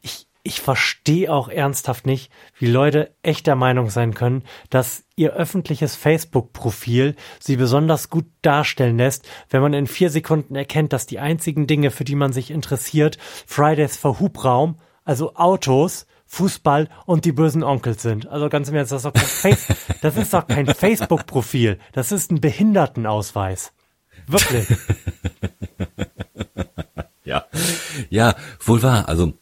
Ich, 0.01 0.26
ich 0.47 0.61
verstehe 0.61 1.31
auch 1.31 1.49
ernsthaft 1.49 2.05
nicht, 2.05 2.31
wie 2.57 2.67
Leute 2.67 3.13
echt 3.21 3.47
der 3.47 3.57
Meinung 3.57 3.89
sein 3.89 4.13
können, 4.13 4.43
dass 4.69 5.03
ihr 5.17 5.33
öffentliches 5.33 5.97
Facebook-Profil 5.97 7.17
sie 7.37 7.57
besonders 7.57 8.09
gut 8.09 8.25
darstellen 8.41 8.97
lässt, 8.97 9.27
wenn 9.49 9.61
man 9.61 9.73
in 9.73 9.87
vier 9.87 10.09
Sekunden 10.09 10.55
erkennt, 10.55 10.93
dass 10.93 11.05
die 11.05 11.19
einzigen 11.19 11.67
Dinge, 11.67 11.91
für 11.91 12.05
die 12.05 12.15
man 12.15 12.31
sich 12.31 12.49
interessiert, 12.49 13.17
Fridays 13.45 13.97
for 13.97 14.21
Hubraum, 14.21 14.79
also 15.03 15.35
Autos, 15.35 16.07
Fußball 16.27 16.87
und 17.05 17.25
die 17.25 17.33
bösen 17.33 17.63
Onkels 17.63 18.01
sind. 18.01 18.27
Also 18.27 18.47
ganz 18.47 18.69
im 18.69 18.75
Ernst, 18.75 18.93
das 18.93 19.03
ist 19.03 19.05
doch 19.05 19.13
kein, 19.13 19.57
Face 19.57 20.29
doch 20.31 20.47
kein 20.47 20.67
Facebook-Profil. 20.67 21.77
Das 21.91 22.13
ist 22.13 22.31
ein 22.31 22.39
Behindertenausweis. 22.39 23.73
Wirklich. 24.27 24.65
ja. 27.25 27.45
Ja, 28.09 28.35
wohl 28.61 28.81
wahr. 28.81 29.09
Also, 29.09 29.33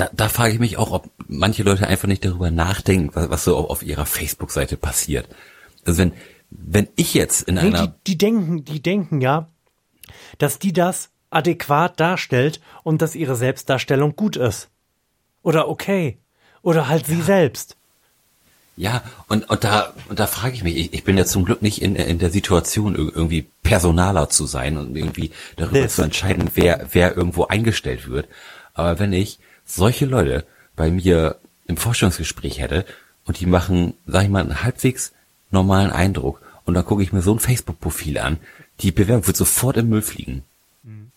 da, 0.00 0.08
da 0.14 0.28
frage 0.28 0.54
ich 0.54 0.58
mich 0.58 0.78
auch, 0.78 0.92
ob 0.92 1.10
manche 1.28 1.62
Leute 1.62 1.86
einfach 1.86 2.08
nicht 2.08 2.24
darüber 2.24 2.50
nachdenken, 2.50 3.10
was, 3.14 3.28
was 3.28 3.44
so 3.44 3.56
auf, 3.56 3.82
ihrer 3.82 4.06
Facebook-Seite 4.06 4.78
passiert. 4.78 5.28
Also 5.84 5.98
wenn, 5.98 6.12
wenn 6.50 6.88
ich 6.96 7.12
jetzt 7.12 7.42
in 7.42 7.56
nee, 7.56 7.60
einer... 7.60 7.86
Die, 7.86 7.92
die 8.06 8.18
denken, 8.18 8.64
die 8.64 8.80
denken 8.80 9.20
ja, 9.20 9.48
dass 10.38 10.58
die 10.58 10.72
das 10.72 11.10
adäquat 11.28 12.00
darstellt 12.00 12.60
und 12.82 13.02
dass 13.02 13.14
ihre 13.14 13.36
Selbstdarstellung 13.36 14.16
gut 14.16 14.36
ist. 14.36 14.68
Oder 15.42 15.68
okay. 15.68 16.18
Oder 16.62 16.88
halt 16.88 17.06
ja. 17.06 17.14
sie 17.14 17.22
selbst. 17.22 17.76
Ja, 18.76 19.02
und, 19.28 19.50
und 19.50 19.64
da, 19.64 19.92
und 20.08 20.18
da 20.18 20.26
frage 20.26 20.54
ich 20.54 20.64
mich, 20.64 20.76
ich, 20.76 20.94
ich 20.94 21.04
bin 21.04 21.18
ja 21.18 21.26
zum 21.26 21.44
Glück 21.44 21.60
nicht 21.60 21.82
in, 21.82 21.94
in 21.94 22.18
der 22.18 22.30
Situation, 22.30 22.94
irgendwie 22.94 23.46
Personaler 23.62 24.30
zu 24.30 24.46
sein 24.46 24.78
und 24.78 24.96
irgendwie 24.96 25.32
darüber 25.56 25.82
Liz. 25.82 25.96
zu 25.96 26.02
entscheiden, 26.02 26.50
wer, 26.54 26.86
wer 26.92 27.14
irgendwo 27.14 27.44
eingestellt 27.44 28.08
wird. 28.08 28.28
Aber 28.72 28.98
wenn 28.98 29.12
ich 29.12 29.38
solche 29.74 30.06
Leute 30.06 30.44
bei 30.76 30.90
mir 30.90 31.36
im 31.66 31.76
Forschungsgespräch 31.76 32.58
hätte 32.58 32.84
und 33.24 33.40
die 33.40 33.46
machen, 33.46 33.94
sag 34.06 34.24
ich 34.24 34.28
mal, 34.28 34.42
einen 34.42 34.62
halbwegs 34.62 35.12
normalen 35.50 35.90
Eindruck 35.90 36.40
und 36.64 36.74
dann 36.74 36.84
gucke 36.84 37.02
ich 37.02 37.12
mir 37.12 37.22
so 37.22 37.32
ein 37.32 37.40
Facebook-Profil 37.40 38.18
an, 38.18 38.38
die 38.80 38.92
Bewerbung 38.92 39.26
wird 39.26 39.36
sofort 39.36 39.76
im 39.76 39.88
Müll 39.88 40.02
fliegen. 40.02 40.44
Mhm. 40.82 41.10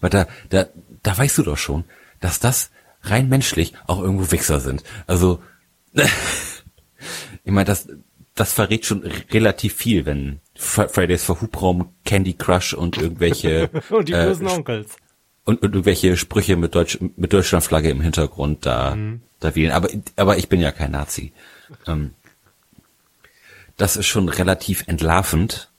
Weil 0.00 0.10
da, 0.10 0.26
da, 0.48 0.66
da 1.02 1.18
weißt 1.18 1.38
du 1.38 1.42
doch 1.42 1.58
schon, 1.58 1.84
dass 2.20 2.40
das 2.40 2.70
rein 3.02 3.28
menschlich 3.28 3.74
auch 3.86 4.00
irgendwo 4.00 4.30
Wichser 4.30 4.60
sind. 4.60 4.84
Also, 5.06 5.42
ich 5.94 7.52
meine, 7.52 7.64
das, 7.64 7.88
das 8.34 8.52
verrät 8.52 8.86
schon 8.86 9.02
relativ 9.30 9.74
viel, 9.74 10.06
wenn 10.06 10.40
Fridays 10.54 11.24
for 11.24 11.40
Hubraum, 11.40 11.92
Candy 12.04 12.34
Crush 12.34 12.74
und 12.74 12.98
irgendwelche 12.98 13.70
und 13.90 14.08
die 14.08 14.12
bösen 14.12 14.46
äh, 14.46 14.50
Onkels 14.50 14.96
und, 15.44 15.62
und 15.62 15.74
irgendwelche 15.74 16.16
Sprüche 16.16 16.56
mit 16.56 16.74
Deutsch 16.74 16.98
mit 17.16 17.32
Deutschlandflagge 17.32 17.90
im 17.90 18.00
Hintergrund 18.00 18.66
da 18.66 18.94
mhm. 18.94 19.22
da 19.40 19.54
wählen. 19.54 19.72
Aber 19.72 19.88
aber 20.16 20.38
ich 20.38 20.48
bin 20.48 20.60
ja 20.60 20.72
kein 20.72 20.92
Nazi. 20.92 21.32
Ähm, 21.86 22.12
das 23.76 23.96
ist 23.96 24.06
schon 24.06 24.28
relativ 24.28 24.84
entlarvend 24.86 25.70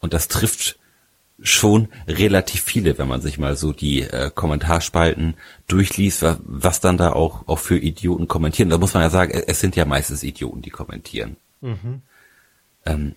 und 0.00 0.14
das 0.14 0.28
trifft 0.28 0.78
schon 1.42 1.88
relativ 2.06 2.62
viele, 2.62 2.96
wenn 2.96 3.08
man 3.08 3.20
sich 3.20 3.38
mal 3.38 3.56
so 3.56 3.72
die 3.72 4.02
äh, 4.02 4.30
Kommentarspalten 4.34 5.34
durchliest, 5.66 6.22
was, 6.22 6.38
was 6.44 6.80
dann 6.80 6.96
da 6.96 7.12
auch 7.12 7.46
auch 7.48 7.58
für 7.58 7.76
Idioten 7.76 8.28
kommentieren. 8.28 8.70
Da 8.70 8.78
muss 8.78 8.94
man 8.94 9.02
ja 9.02 9.10
sagen, 9.10 9.32
es 9.32 9.60
sind 9.60 9.76
ja 9.76 9.84
meistens 9.84 10.22
Idioten, 10.22 10.62
die 10.62 10.70
kommentieren. 10.70 11.36
Mhm. 11.60 12.02
Ähm, 12.86 13.14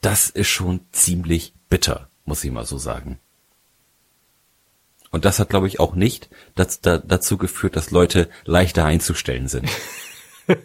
das 0.00 0.30
ist 0.30 0.48
schon 0.48 0.80
ziemlich 0.92 1.52
bitter, 1.68 2.08
muss 2.24 2.44
ich 2.44 2.50
mal 2.50 2.64
so 2.64 2.78
sagen. 2.78 3.18
Und 5.10 5.24
das 5.24 5.38
hat, 5.38 5.48
glaube 5.48 5.66
ich, 5.66 5.80
auch 5.80 5.94
nicht 5.94 6.30
das, 6.54 6.80
da, 6.80 6.98
dazu 6.98 7.36
geführt, 7.36 7.76
dass 7.76 7.90
Leute 7.90 8.28
leichter 8.44 8.84
einzustellen 8.84 9.48
sind. 9.48 9.68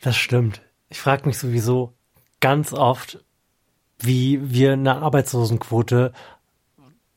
das 0.00 0.16
stimmt. 0.16 0.62
Ich 0.88 1.00
frage 1.00 1.26
mich 1.26 1.38
sowieso 1.38 1.94
ganz 2.40 2.72
oft, 2.72 3.24
wie 3.98 4.40
wir 4.52 4.72
eine 4.72 4.96
Arbeitslosenquote 4.96 6.12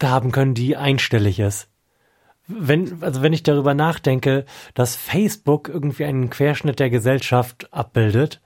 haben 0.02 0.32
können, 0.32 0.54
die 0.54 0.76
einstellig 0.76 1.40
ist. 1.40 1.70
Wenn, 2.48 3.02
also 3.02 3.22
wenn 3.22 3.32
ich 3.32 3.44
darüber 3.44 3.74
nachdenke, 3.74 4.46
dass 4.74 4.98
Facebook 4.98 5.70
irgendwie 5.70 6.04
einen 6.04 6.30
Querschnitt 6.30 6.80
der 6.80 6.90
Gesellschaft 6.90 7.72
abbildet, 7.74 8.42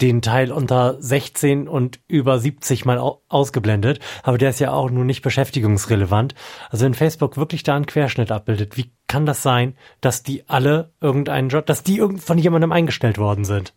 den 0.00 0.22
Teil 0.22 0.52
unter 0.52 0.96
16 1.00 1.66
und 1.66 2.00
über 2.06 2.38
70 2.38 2.84
mal 2.84 2.98
ausgeblendet, 3.28 4.00
aber 4.22 4.38
der 4.38 4.50
ist 4.50 4.60
ja 4.60 4.72
auch 4.72 4.90
nur 4.90 5.04
nicht 5.04 5.22
beschäftigungsrelevant. 5.22 6.34
Also 6.70 6.84
wenn 6.84 6.94
Facebook 6.94 7.36
wirklich 7.36 7.64
da 7.64 7.74
einen 7.74 7.86
Querschnitt 7.86 8.30
abbildet, 8.30 8.76
wie 8.76 8.92
kann 9.08 9.26
das 9.26 9.42
sein, 9.42 9.74
dass 10.00 10.22
die 10.22 10.48
alle 10.48 10.92
irgendeinen 11.00 11.48
Job, 11.48 11.66
dass 11.66 11.82
die 11.82 12.00
von 12.18 12.38
jemandem 12.38 12.72
eingestellt 12.72 13.18
worden 13.18 13.44
sind? 13.44 13.74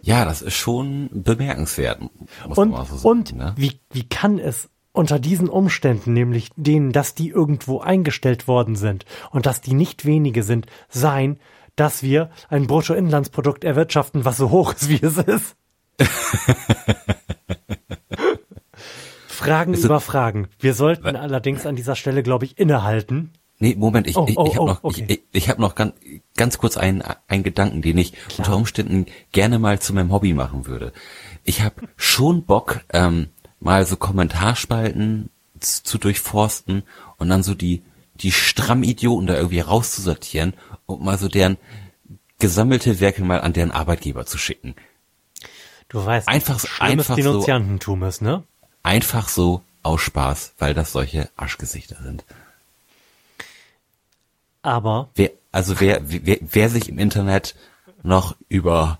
Ja, 0.00 0.24
das 0.24 0.42
ist 0.42 0.54
schon 0.54 1.10
bemerkenswert. 1.12 2.00
und 2.00 2.54
so 2.54 2.96
sagen, 2.96 3.08
und 3.08 3.36
ne? 3.36 3.52
wie, 3.56 3.80
wie 3.90 4.08
kann 4.08 4.38
es 4.38 4.70
unter 4.92 5.18
diesen 5.18 5.48
Umständen, 5.48 6.12
nämlich 6.12 6.50
denen, 6.56 6.92
dass 6.92 7.14
die 7.14 7.28
irgendwo 7.28 7.80
eingestellt 7.80 8.48
worden 8.48 8.74
sind 8.74 9.04
und 9.30 9.46
dass 9.46 9.60
die 9.60 9.74
nicht 9.74 10.04
wenige 10.04 10.42
sind, 10.42 10.66
sein, 10.88 11.38
dass 11.78 12.02
wir 12.02 12.30
ein 12.48 12.66
Bruttoinlandsprodukt 12.66 13.64
erwirtschaften, 13.64 14.24
was 14.24 14.36
so 14.36 14.50
hoch 14.50 14.74
ist, 14.74 14.88
wie 14.88 15.00
es 15.00 15.16
ist. 15.18 15.56
Fragen 19.28 19.74
also, 19.74 19.86
über 19.86 20.00
Fragen. 20.00 20.48
Wir 20.58 20.74
sollten 20.74 21.14
allerdings 21.14 21.64
an 21.66 21.76
dieser 21.76 21.94
Stelle, 21.94 22.22
glaube 22.24 22.44
ich, 22.44 22.58
innehalten. 22.58 23.30
Nee, 23.60 23.76
Moment, 23.76 24.06
ich, 24.06 24.16
oh, 24.16 24.24
ich, 24.24 24.30
ich 24.30 24.38
oh, 24.38 24.46
habe 24.46 24.60
oh, 24.60 24.66
noch, 24.66 24.84
okay. 24.84 25.04
ich, 25.08 25.22
ich 25.32 25.48
hab 25.48 25.58
noch 25.58 25.74
ganz, 25.74 25.94
ganz 26.36 26.58
kurz 26.58 26.76
einen, 26.76 27.02
einen 27.26 27.42
Gedanken, 27.42 27.82
den 27.82 27.98
ich 27.98 28.12
Klar. 28.12 28.38
unter 28.38 28.56
Umständen 28.56 29.06
gerne 29.32 29.58
mal 29.58 29.80
zu 29.80 29.92
meinem 29.94 30.12
Hobby 30.12 30.32
machen 30.34 30.66
würde. 30.66 30.92
Ich 31.44 31.62
habe 31.62 31.88
schon 31.96 32.44
Bock, 32.44 32.80
ähm, 32.92 33.28
mal 33.60 33.84
so 33.86 33.96
Kommentarspalten 33.96 35.30
zu 35.60 35.98
durchforsten 35.98 36.84
und 37.16 37.28
dann 37.28 37.42
so 37.42 37.54
die, 37.54 37.82
die 38.14 38.30
Strammidioten 38.32 39.26
da 39.26 39.34
irgendwie 39.34 39.60
rauszusortieren 39.60 40.54
und 40.88 41.02
mal 41.02 41.18
so 41.18 41.28
deren 41.28 41.58
gesammelte 42.38 42.98
Werke 43.00 43.22
mal 43.22 43.40
an 43.40 43.52
deren 43.52 43.70
Arbeitgeber 43.70 44.26
zu 44.26 44.38
schicken. 44.38 44.74
Du 45.88 46.04
weißt, 46.04 46.28
einfach, 46.28 46.64
einfach 46.80 47.14
Denunziantentum 47.14 48.00
so, 48.00 48.06
ist, 48.06 48.22
ne? 48.22 48.42
Einfach 48.82 49.28
so 49.28 49.62
aus 49.82 50.00
Spaß, 50.00 50.54
weil 50.58 50.74
das 50.74 50.92
solche 50.92 51.30
Arschgesichter 51.36 51.96
sind. 52.02 52.24
Aber. 54.62 55.10
Wer, 55.14 55.30
also 55.52 55.80
wer, 55.80 56.00
wer, 56.04 56.38
wer 56.40 56.68
sich 56.68 56.88
im 56.88 56.98
Internet 56.98 57.54
noch 58.02 58.36
über 58.48 58.98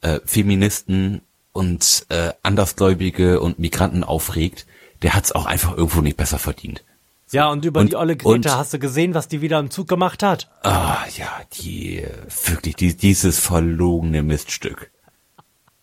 äh, 0.00 0.20
Feministen 0.24 1.22
und 1.52 2.06
äh, 2.08 2.32
Andersgläubige 2.42 3.40
und 3.40 3.58
Migranten 3.58 4.04
aufregt, 4.04 4.66
der 5.02 5.14
hat's 5.14 5.32
auch 5.32 5.46
einfach 5.46 5.76
irgendwo 5.76 6.00
nicht 6.00 6.16
besser 6.16 6.38
verdient. 6.38 6.84
Ja, 7.30 7.48
und 7.50 7.64
über 7.64 7.80
und, 7.80 7.92
die 7.92 7.96
olle 7.96 8.16
Greta 8.16 8.56
hast 8.56 8.72
du 8.72 8.78
gesehen, 8.78 9.14
was 9.14 9.28
die 9.28 9.40
wieder 9.40 9.58
im 9.58 9.70
Zug 9.70 9.88
gemacht 9.88 10.22
hat? 10.22 10.50
Ah, 10.62 11.04
ja, 11.16 11.28
die, 11.54 12.06
wirklich, 12.46 12.76
die, 12.76 12.96
dieses 12.96 13.38
verlogene 13.38 14.22
Miststück. 14.22 14.90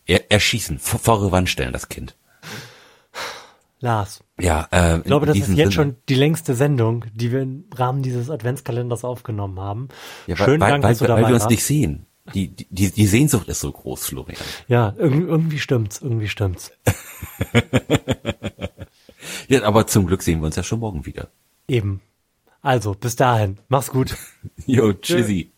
Er, 0.06 0.30
erschießen, 0.30 0.78
vor, 0.78 1.00
vor 1.00 1.24
die 1.24 1.32
Wand 1.32 1.48
stellen, 1.48 1.72
das 1.72 1.88
Kind. 1.88 2.16
Lars. 3.80 4.24
Ja, 4.40 4.68
äh, 4.72 4.98
ich 4.98 5.04
glaube, 5.04 5.26
das 5.26 5.36
ist 5.36 5.48
jetzt 5.48 5.56
Sinne. 5.56 5.72
schon 5.72 5.96
die 6.08 6.14
längste 6.14 6.54
Sendung, 6.54 7.04
die 7.12 7.30
wir 7.30 7.42
im 7.42 7.64
Rahmen 7.74 8.02
dieses 8.02 8.30
Adventskalenders 8.30 9.04
aufgenommen 9.04 9.60
haben. 9.60 9.88
Ja, 10.26 10.36
Schön, 10.36 10.60
weil, 10.60 10.70
Dank, 10.70 10.84
weil, 10.84 10.90
dass 10.90 10.98
du 10.98 11.06
dabei 11.06 11.22
weil 11.22 11.30
wir 11.30 11.34
uns 11.34 11.48
nicht 11.48 11.64
sehen. 11.64 12.06
Die, 12.34 12.48
die, 12.48 12.90
die 12.90 13.06
Sehnsucht 13.06 13.46
ist 13.48 13.60
so 13.60 13.70
groß, 13.70 14.06
Florian. 14.06 14.40
Ja, 14.66 14.94
irgendwie, 14.96 15.26
irgendwie 15.26 15.58
stimmt's, 15.58 16.00
irgendwie 16.02 16.28
stimmt's. 16.28 16.72
ja, 19.48 19.62
aber 19.62 19.86
zum 19.86 20.06
Glück 20.06 20.22
sehen 20.22 20.40
wir 20.40 20.46
uns 20.46 20.56
ja 20.56 20.62
schon 20.62 20.80
morgen 20.80 21.06
wieder. 21.06 21.28
Eben. 21.68 22.00
Also, 22.62 22.94
bis 22.94 23.16
dahin. 23.16 23.58
Mach's 23.68 23.90
gut. 23.90 24.16
Jo, 24.66 24.92
tschüssi. 24.92 25.52